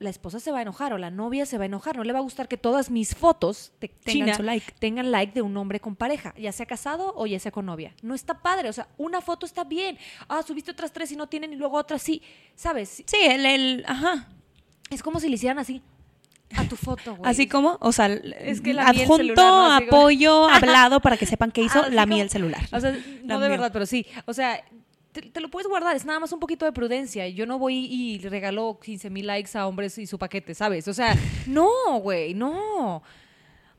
[0.00, 1.96] la esposa se va a enojar o la novia se va a enojar.
[1.96, 4.72] No le va a gustar que todas mis fotos de Tengan su like.
[4.78, 7.94] tengan like de un hombre con pareja, ya sea casado o ya sea con novia.
[8.02, 8.68] No está padre.
[8.68, 9.98] O sea, una foto está bien.
[10.28, 12.22] Ah, subiste otras tres y no tienen y luego otras sí.
[12.54, 13.02] ¿Sabes?
[13.06, 14.28] Sí, el, el- ajá.
[14.90, 15.82] Es como si le hicieran así
[16.56, 17.30] a tu foto, güey.
[17.30, 21.80] Así como, o sea, Es que la adjunto, apoyo, hablado para que sepan qué hizo
[21.82, 22.62] Así la como- mía el celular.
[22.72, 22.92] O sea,
[23.24, 24.06] La no de verdad, pero sí.
[24.26, 24.62] O sea,
[25.12, 27.28] te, te lo puedes guardar, es nada más un poquito de prudencia.
[27.28, 30.88] Yo no voy y regalo 15 mil likes a hombres y su paquete, ¿sabes?
[30.88, 31.68] O sea, no,
[32.00, 33.02] güey, no.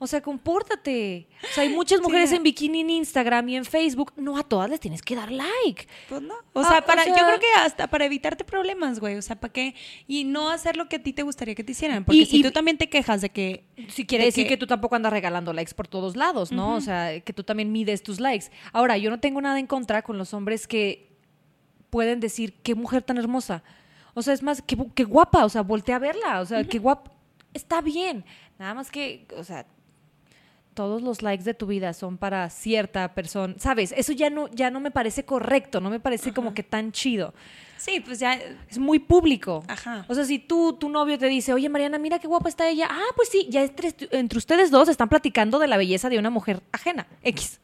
[0.02, 1.28] O sea, compórtate.
[1.44, 4.14] O sea, hay muchas mujeres en bikini en Instagram y en Facebook.
[4.16, 5.88] No a todas les tienes que dar like.
[6.08, 6.36] Pues no.
[6.54, 9.18] O Ah, sea, o para, sea- yo creo que hasta para evitarte problemas, güey.
[9.18, 9.76] O sea, ¿para qué?
[10.08, 12.06] Y no hacer lo que a ti te gustaría que te hicieran.
[12.06, 13.66] Porque Y- si y- tú también te quejas de que.
[13.90, 14.56] Si quiere de decir que...
[14.56, 16.76] tú tampoco andas regalando likes por todos lados, ¿no?
[16.76, 18.46] O sea, que tú también mides tus likes.
[18.72, 21.10] Ahora, yo no tengo nada en contra con los hombres que
[21.90, 23.64] pueden decir, qué mujer tan hermosa.
[24.14, 26.80] O sea, es más, qué, qué guapa, o sea, voltea a verla, o sea, qué
[26.80, 27.12] guapa.
[27.54, 28.24] Está bien.
[28.58, 29.66] Nada más que, o sea,
[30.80, 33.54] todos los likes de tu vida son para cierta persona.
[33.58, 33.94] ¿Sabes?
[33.98, 37.34] Eso ya no, ya no me parece correcto, no me parece como que tan chido.
[37.76, 38.40] Sí, pues ya.
[38.70, 39.62] Es muy público.
[39.68, 40.06] Ajá.
[40.08, 42.88] O sea, si tú, tu novio te dice, oye, Mariana, mira qué guapa está ella.
[42.90, 46.30] Ah, pues sí, ya entre, entre ustedes dos están platicando de la belleza de una
[46.30, 47.60] mujer ajena, X.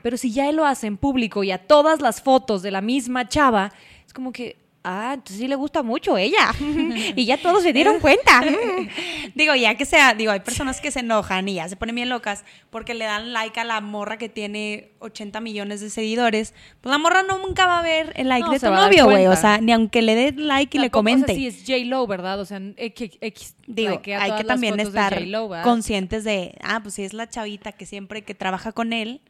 [0.00, 2.80] Pero si ya él lo hace en público y a todas las fotos de la
[2.80, 3.74] misma chava,
[4.06, 4.56] es como que,
[4.88, 6.52] ah, entonces sí le gusta mucho ella.
[7.16, 8.42] y ya todos se dieron cuenta.
[9.34, 12.08] Digo, ya que sea, digo, hay personas que se enojan y ya se ponen bien
[12.08, 16.54] locas porque le dan like a la morra que tiene 80 millones de seguidores.
[16.80, 19.26] Pues la morra no nunca va a ver el like No, de tu novio, güey.
[19.26, 21.24] O sea, ni aunque le dé like y le comente.
[21.24, 22.40] O sea, sí es J-Lo, ¿verdad?
[22.40, 25.22] O sea, X, X Digo, hay que también de estar
[25.62, 29.20] conscientes de, ah, pues si es la chavita que siempre que trabaja con él,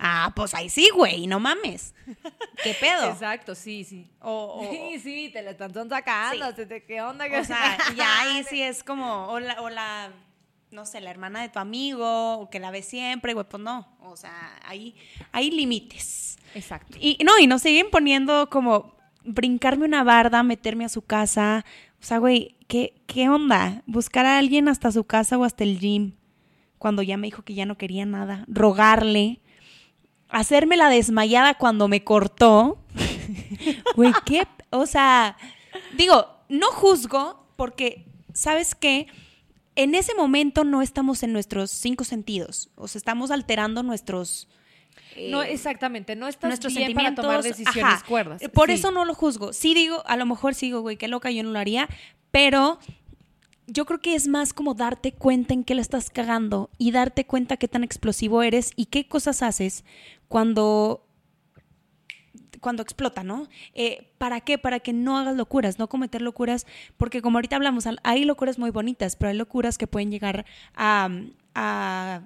[0.00, 1.94] ah, pues ahí sí, güey, no mames.
[2.64, 3.10] ¿Qué pedo?
[3.10, 4.10] Exacto, sí, sí.
[4.20, 6.46] O, o- Sí, sí, te la están sacando.
[6.86, 7.26] ¿Qué onda?
[7.40, 10.10] o sea, ya ahí sí es como, o la, o la,
[10.70, 13.86] no sé, la hermana de tu amigo, o que la ves siempre, güey, pues no.
[14.00, 14.96] O sea, ahí
[15.32, 16.38] hay límites.
[16.54, 16.96] Exacto.
[17.00, 21.64] Y no, y nos siguen poniendo como brincarme una barda, meterme a su casa.
[22.00, 23.82] O sea, güey, ¿qué, ¿qué onda?
[23.86, 26.12] Buscar a alguien hasta su casa o hasta el gym.
[26.78, 28.44] Cuando ya me dijo que ya no quería nada.
[28.48, 29.40] Rogarle.
[30.30, 32.78] Hacerme la desmayada cuando me cortó.
[33.96, 34.46] Güey, ¿qué?
[34.70, 35.36] O sea,
[35.96, 39.06] digo, no juzgo porque, ¿sabes qué?
[39.76, 42.70] En ese momento no estamos en nuestros cinco sentidos.
[42.76, 44.48] O sea, estamos alterando nuestros...
[45.28, 47.24] No, eh, exactamente, no estás nuestros bien para sentimientos.
[47.24, 48.04] tomar decisiones ajá.
[48.06, 48.42] cuerdas.
[48.54, 48.74] Por Sí.
[48.74, 49.52] eso no lo juzgo.
[49.52, 51.88] Sí digo, a lo mejor sí digo, güey, qué loca, yo no lo haría,
[52.30, 52.78] pero
[53.72, 57.24] yo creo que es más como darte cuenta en qué le estás cagando y darte
[57.24, 59.84] cuenta qué tan explosivo eres y qué cosas haces
[60.28, 61.06] cuando
[62.60, 63.48] cuando explota, ¿no?
[63.74, 64.58] Eh, ¿Para qué?
[64.58, 66.66] Para que no hagas locuras, no cometer locuras,
[66.98, 70.44] porque como ahorita hablamos, hay locuras muy bonitas, pero hay locuras que pueden llegar
[70.74, 71.08] a,
[71.54, 72.20] a,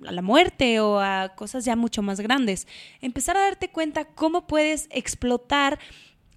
[0.00, 2.66] la muerte o a cosas ya mucho más grandes.
[3.00, 5.78] Empezar a darte cuenta cómo puedes explotar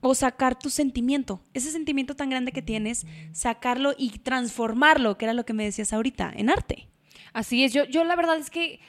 [0.02, 5.34] o sacar tu sentimiento, ese sentimiento tan grande que tienes, sacarlo y transformarlo, que era
[5.34, 6.90] lo que me decías ahorita, en arte.
[7.34, 8.80] Así es, yo, yo la verdad es que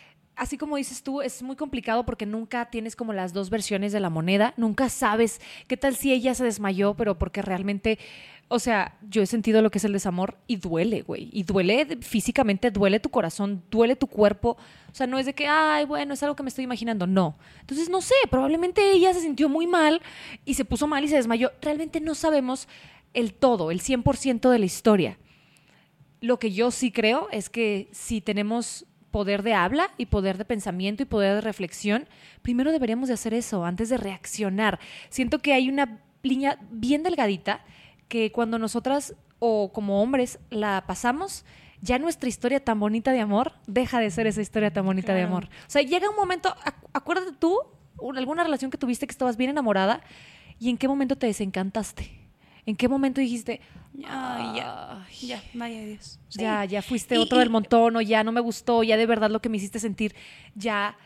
[0.41, 4.01] así como dices tú, es muy complicado porque nunca tienes como las dos versiones de
[4.01, 5.39] la moneda, nunca sabes
[5.69, 7.99] qué tal si ella se desmayó, pero porque realmente,
[8.53, 11.99] o sea, yo he sentido lo que es el desamor y duele, güey, y duele
[12.01, 14.57] físicamente, duele tu corazón, duele tu cuerpo,
[14.91, 17.39] o sea, no es de que, ay, bueno, es algo que me estoy imaginando, no.
[17.61, 20.03] Entonces, no sé, probablemente ella se sintió muy mal
[20.45, 22.67] y se puso mal y se desmayó, realmente no sabemos
[23.15, 25.19] el todo, el 100% de la historia.
[26.21, 30.45] Lo que yo sí creo es que si tenemos poder de habla y poder de
[30.45, 32.09] pensamiento y poder de reflexión,
[32.43, 34.81] primero deberíamos de hacer eso antes de reaccionar.
[35.09, 37.65] Siento que hay una línea bien delgadita
[38.11, 41.45] que cuando nosotras o como hombres la pasamos,
[41.81, 45.23] ya nuestra historia tan bonita de amor deja de ser esa historia tan bonita de
[45.23, 45.45] amor.
[45.45, 46.55] O sea, llega un momento,
[46.93, 47.57] acuérdate tú,
[48.17, 50.03] alguna relación que tuviste que estabas bien enamorada
[50.59, 52.19] y en qué momento te desencantaste.
[52.67, 53.61] ¿En qué momento dijiste,
[54.07, 56.19] Ay, ya, ya, vaya Dios.
[56.31, 59.41] Ya, ya fuiste otro del montón o ya no me gustó, ya de verdad lo
[59.41, 60.15] que me hiciste sentir
[60.55, 60.97] ya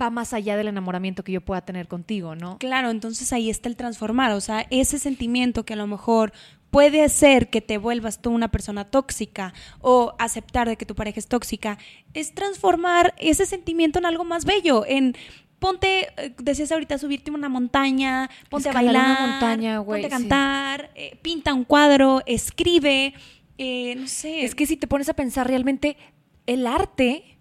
[0.00, 2.58] va más allá del enamoramiento que yo pueda tener contigo, ¿no?
[2.58, 6.32] Claro, entonces ahí está el transformar, o sea, ese sentimiento que a lo mejor
[6.70, 11.18] puede ser que te vuelvas tú una persona tóxica o aceptar de que tu pareja
[11.18, 11.78] es tóxica,
[12.14, 15.16] es transformar ese sentimiento en algo más bello, en
[15.58, 20.90] ponte, eh, decías ahorita, subirte a una montaña, ponte a bailar, montaña, ponte a cantar,
[20.94, 23.14] eh, pinta un cuadro, escribe,
[23.56, 24.44] eh, no sé.
[24.44, 25.96] Es que si te pones a pensar realmente,
[26.46, 27.37] el arte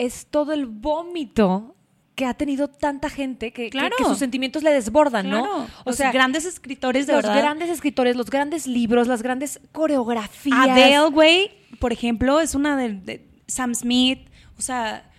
[0.00, 1.76] es todo el vómito
[2.14, 3.94] que ha tenido tanta gente que, claro.
[3.96, 5.66] que, sus sentimientos le desbordan, ¿no?
[5.84, 7.34] O sea, grandes escritores de los verdad.
[7.34, 10.70] Los grandes escritores, los grandes libros, las grandes coreografías.
[10.70, 14.20] Adele, güey, por ejemplo, es una de Sam Smith,
[14.58, 15.10] o sea,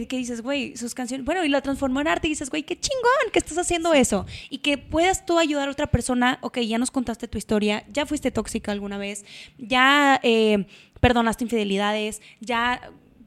[0.00, 2.80] que, dices, güey, sus canciones, bueno, y la transformó en arte y dices, güey, qué
[2.80, 4.24] chingón que estás haciendo eso.
[4.48, 8.06] Y que puedas tú ayudar a otra persona, ok, ya nos contaste tu historia, ya
[8.06, 9.26] fuiste tóxica alguna vez,
[9.58, 10.66] ya eh,
[11.00, 12.80] perdonaste infidelidades, ya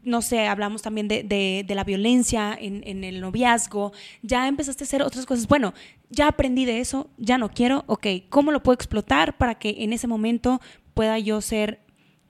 [0.06, 3.91] no sé, hablamos también de, de, la violencia en, en, el noviazgo,
[4.22, 5.47] ya empezaste a hacer otras cosas.
[5.47, 5.74] Bueno,
[6.10, 9.93] ya aprendí de eso, ya no quiero, ok, ¿cómo lo puedo explotar para que en
[9.93, 10.62] ese momento
[10.93, 11.82] pueda yo ser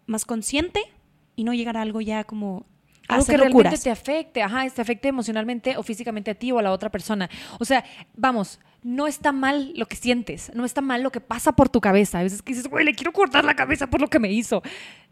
[0.07, 0.81] más consciente
[1.35, 2.65] y no llegar a algo ya como
[3.07, 6.61] algo que realmente te afecte, ajá, te afecte emocionalmente o físicamente a ti o a
[6.61, 7.29] la otra persona.
[7.59, 7.83] O sea,
[8.15, 11.81] vamos, no está mal lo que sientes, no está mal lo que pasa por tu
[11.81, 12.19] cabeza.
[12.19, 14.61] A veces que dices, güey, le quiero cortar la cabeza por lo que me hizo.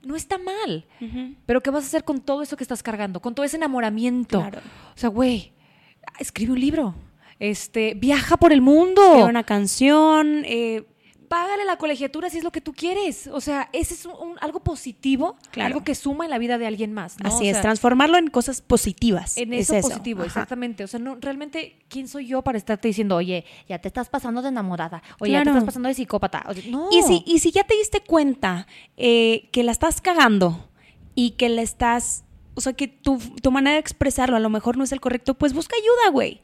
[0.04, 0.86] No está mal.
[1.46, 3.20] Pero ¿qué vas a hacer con todo eso que estás cargando?
[3.20, 4.40] Con todo ese enamoramiento.
[4.40, 5.54] O sea, güey,
[6.20, 6.96] escribe un libro.
[7.40, 9.26] Este, viaja por el mundo.
[9.26, 10.84] una canción, eh,
[11.34, 13.26] págale la colegiatura si es lo que tú quieres.
[13.26, 16.94] O sea, ese es un, algo positivo, algo que suma en la vida de alguien
[16.94, 17.16] más.
[17.24, 19.36] Así es, transformarlo en cosas positivas.
[19.36, 20.84] En eso, positivo, exactamente.
[20.84, 24.44] O sea, no, realmente, ¿quién soy yo para estarte diciendo, oye, ya te estás pasando
[24.44, 26.46] de enamorada, oye, ya te estás pasando de psicópata?
[26.70, 26.90] no.
[26.92, 30.70] Y si, y si ya te diste cuenta eh, que la estás cagando
[31.16, 34.78] y que le estás, o sea, que tu, tu manera de expresarlo a lo mejor
[34.78, 36.42] no es el correcto, pues busca ayuda, güey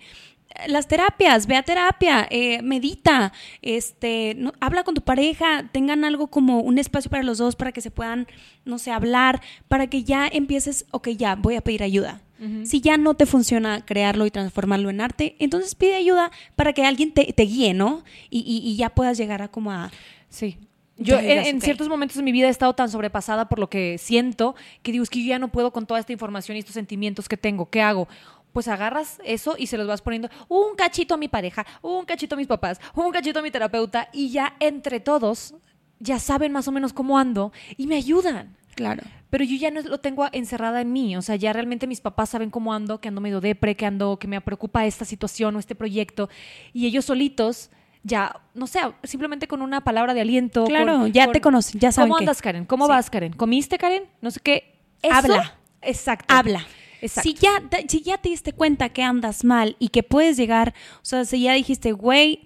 [0.67, 3.31] las terapias, ve a terapia, eh, medita,
[3.61, 7.81] este, habla con tu pareja, tengan algo como un espacio para los dos para que
[7.81, 8.27] se puedan,
[8.65, 12.21] no sé, hablar, para que ya empieces, ok, ya, voy a pedir ayuda.
[12.63, 16.85] Si ya no te funciona crearlo y transformarlo en arte, entonces pide ayuda para que
[16.85, 18.05] alguien te, guíe, ¿no?
[18.29, 19.91] Y, ya puedas llegar a como a...
[20.29, 20.57] Sí.
[20.95, 24.55] Yo en, ciertos momentos de mi vida he estado tan sobrepasada por lo que siento
[24.83, 27.27] que digo, es que yo ya no puedo con toda esta información y estos sentimientos
[27.27, 27.69] que tengo.
[27.69, 28.07] ¿Qué hago?
[28.53, 32.35] Pues agarras eso y se los vas poniendo un cachito a mi pareja, un cachito
[32.35, 35.55] a mis papás, un cachito a mi terapeuta y ya entre todos
[35.99, 38.55] ya saben más o menos cómo ando y me ayudan.
[38.75, 39.03] Claro.
[39.29, 42.29] Pero yo ya no lo tengo encerrada en mí, o sea, ya realmente mis papás
[42.29, 45.59] saben cómo ando, que ando medio depre, que ando, que me preocupa esta situación o
[45.59, 46.29] este proyecto
[46.73, 47.69] y ellos solitos
[48.03, 50.63] ya, no sé, simplemente con una palabra de aliento.
[50.63, 52.09] Claro, ya te conocen, ya saben.
[52.09, 52.65] ¿Cómo andas, Karen?
[52.65, 53.33] ¿Cómo vas, Karen?
[53.33, 54.03] ¿Comiste, Karen?
[54.21, 54.79] No sé qué.
[55.11, 55.55] Habla.
[55.81, 56.33] Exacto.
[56.33, 56.65] Habla.
[57.07, 61.05] Si ya, si ya te diste cuenta que andas mal y que puedes llegar, o
[61.05, 62.45] sea, si ya dijiste, güey,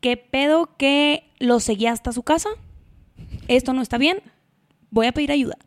[0.00, 2.48] ¿qué pedo que lo seguía hasta su casa?
[3.48, 4.22] Esto no está bien,
[4.90, 5.58] voy a pedir ayuda.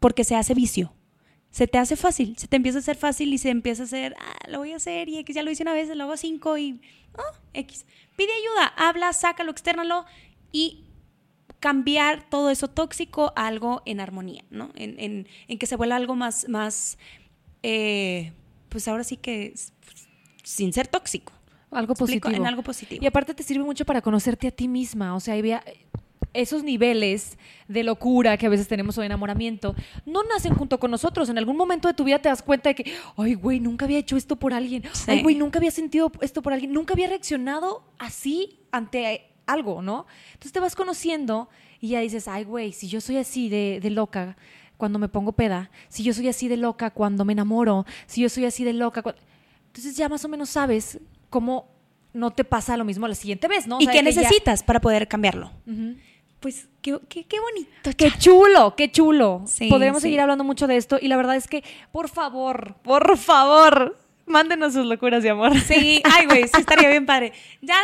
[0.00, 0.92] Porque se hace vicio.
[1.50, 4.14] Se te hace fácil, se te empieza a hacer fácil y se empieza a hacer,
[4.18, 6.58] ah, lo voy a hacer y X ya lo hice una vez, lo hago cinco
[6.58, 6.80] y,
[7.16, 7.86] ah, X.
[8.16, 10.04] Pide ayuda, habla, sácalo, externalo
[10.52, 10.84] y
[11.60, 14.70] cambiar todo eso tóxico a algo en armonía, ¿no?
[14.76, 16.98] En, en- en que se vuelva algo más, más
[17.62, 18.32] eh,
[18.68, 19.54] pues ahora sí que
[19.84, 20.06] pues,
[20.44, 21.32] sin ser tóxico.
[21.70, 22.34] Algo positivo.
[22.34, 23.02] En algo positivo.
[23.02, 25.14] Y aparte te sirve mucho para conocerte a ti misma.
[25.14, 25.62] O sea, había
[26.32, 27.36] esos niveles
[27.68, 29.74] de locura que a veces tenemos o de enamoramiento
[30.06, 31.28] no nacen junto con nosotros.
[31.28, 33.98] En algún momento de tu vida te das cuenta de que, ay, güey, nunca había
[33.98, 34.82] hecho esto por alguien.
[34.92, 35.10] Sí.
[35.10, 36.72] Ay, güey, nunca había sentido esto por alguien.
[36.72, 40.06] Nunca había reaccionado así ante algo, ¿no?
[40.28, 41.48] Entonces te vas conociendo
[41.80, 44.36] y ya dices, ay, güey, si yo soy así de, de loca
[44.76, 48.28] cuando me pongo peda, si yo soy así de loca cuando me enamoro, si yo
[48.28, 49.20] soy así de loca cuando...
[49.66, 50.98] Entonces ya más o menos sabes
[51.30, 51.66] cómo
[52.12, 53.78] no te pasa lo mismo la siguiente vez, ¿no?
[53.78, 55.50] O ¿Y sea, qué ya- necesitas para poder cambiarlo?
[56.40, 57.90] Pues qué, qué, qué bonito.
[57.96, 59.42] Qué chulo, qué chulo.
[59.46, 60.06] Sí, Podremos sí.
[60.06, 64.72] seguir hablando mucho de esto y la verdad es que, por favor, por favor, mándenos
[64.72, 65.58] sus locuras de amor.
[65.60, 67.32] Sí, ay, güey, sí estaría bien padre.
[67.60, 67.76] Ya,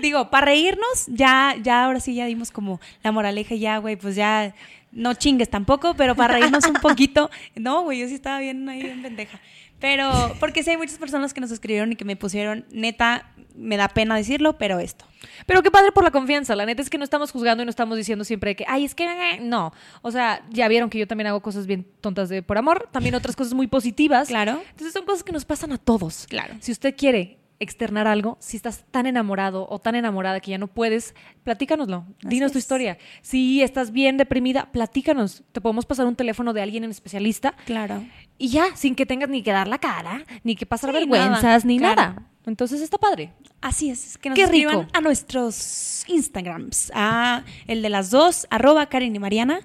[0.00, 4.14] digo, para reírnos, ya, ya ahora sí ya dimos como la moraleja, ya, güey, pues
[4.14, 4.54] ya
[4.92, 7.30] no chingues tampoco, pero para reírnos un poquito.
[7.54, 9.40] No, güey, yo sí estaba bien ahí, bien pendeja.
[9.82, 13.76] Pero, porque sí hay muchas personas que nos escribieron y que me pusieron, neta, me
[13.76, 15.04] da pena decirlo, pero esto.
[15.44, 16.54] Pero qué padre por la confianza.
[16.54, 18.94] La neta es que no estamos juzgando y no estamos diciendo siempre que, ay, es
[18.94, 19.72] que eh, no.
[20.02, 23.16] O sea, ya vieron que yo también hago cosas bien tontas de por amor, también
[23.16, 24.28] otras cosas muy positivas.
[24.28, 24.62] Claro.
[24.70, 26.26] Entonces son cosas que nos pasan a todos.
[26.28, 26.54] Claro.
[26.60, 30.66] Si usted quiere externar algo, si estás tan enamorado o tan enamorada que ya no
[30.66, 31.14] puedes,
[31.44, 32.04] platícanoslo.
[32.22, 32.64] Dinos tu es.
[32.64, 32.98] historia.
[33.20, 35.44] Si estás bien deprimida, platícanos.
[35.52, 38.04] Te podemos pasar un teléfono de alguien en especialista Claro.
[38.44, 41.42] Y ya, sin que tengas ni que dar la cara, ni que pasar Sí, vergüenzas,
[41.44, 42.02] nada, ni claro.
[42.02, 42.22] nada.
[42.44, 43.32] Entonces está padre.
[43.60, 44.90] Así es, que nos Qué escriban rico.
[44.92, 49.60] a nuestros Instagrams, a el de las dos, arroba Karen y Mariana,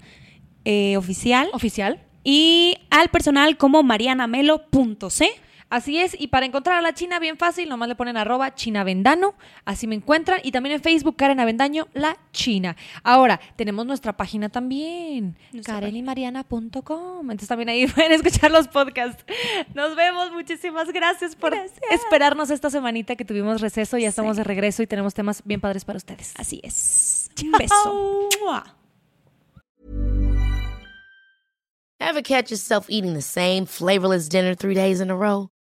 [0.64, 2.00] eh, oficial, Oficial.
[2.24, 5.28] y al personal como marianamelo.c.
[5.70, 9.36] Así es, y para encontrar a la China bien fácil, nomás le ponen arroba chinavendano,
[9.66, 12.78] así me encuentran, y también en Facebook Karen Avendaño, la China.
[13.04, 19.26] Ahora, tenemos nuestra página también, karenymariana.com, entonces también ahí pueden escuchar los podcasts.
[19.74, 21.80] Nos vemos, muchísimas gracias por Gracias.
[21.92, 24.42] esperarnos esta semanita que tuvimos receso, ya estamos Sí.
[24.42, 26.34] de regreso y tenemos temas bien padres para ustedes.
[26.38, 27.30] Así es.
[27.44, 28.30] Un beso.
[32.00, 35.50] Ever catch yourself eating the same flavorless dinner three days in a row?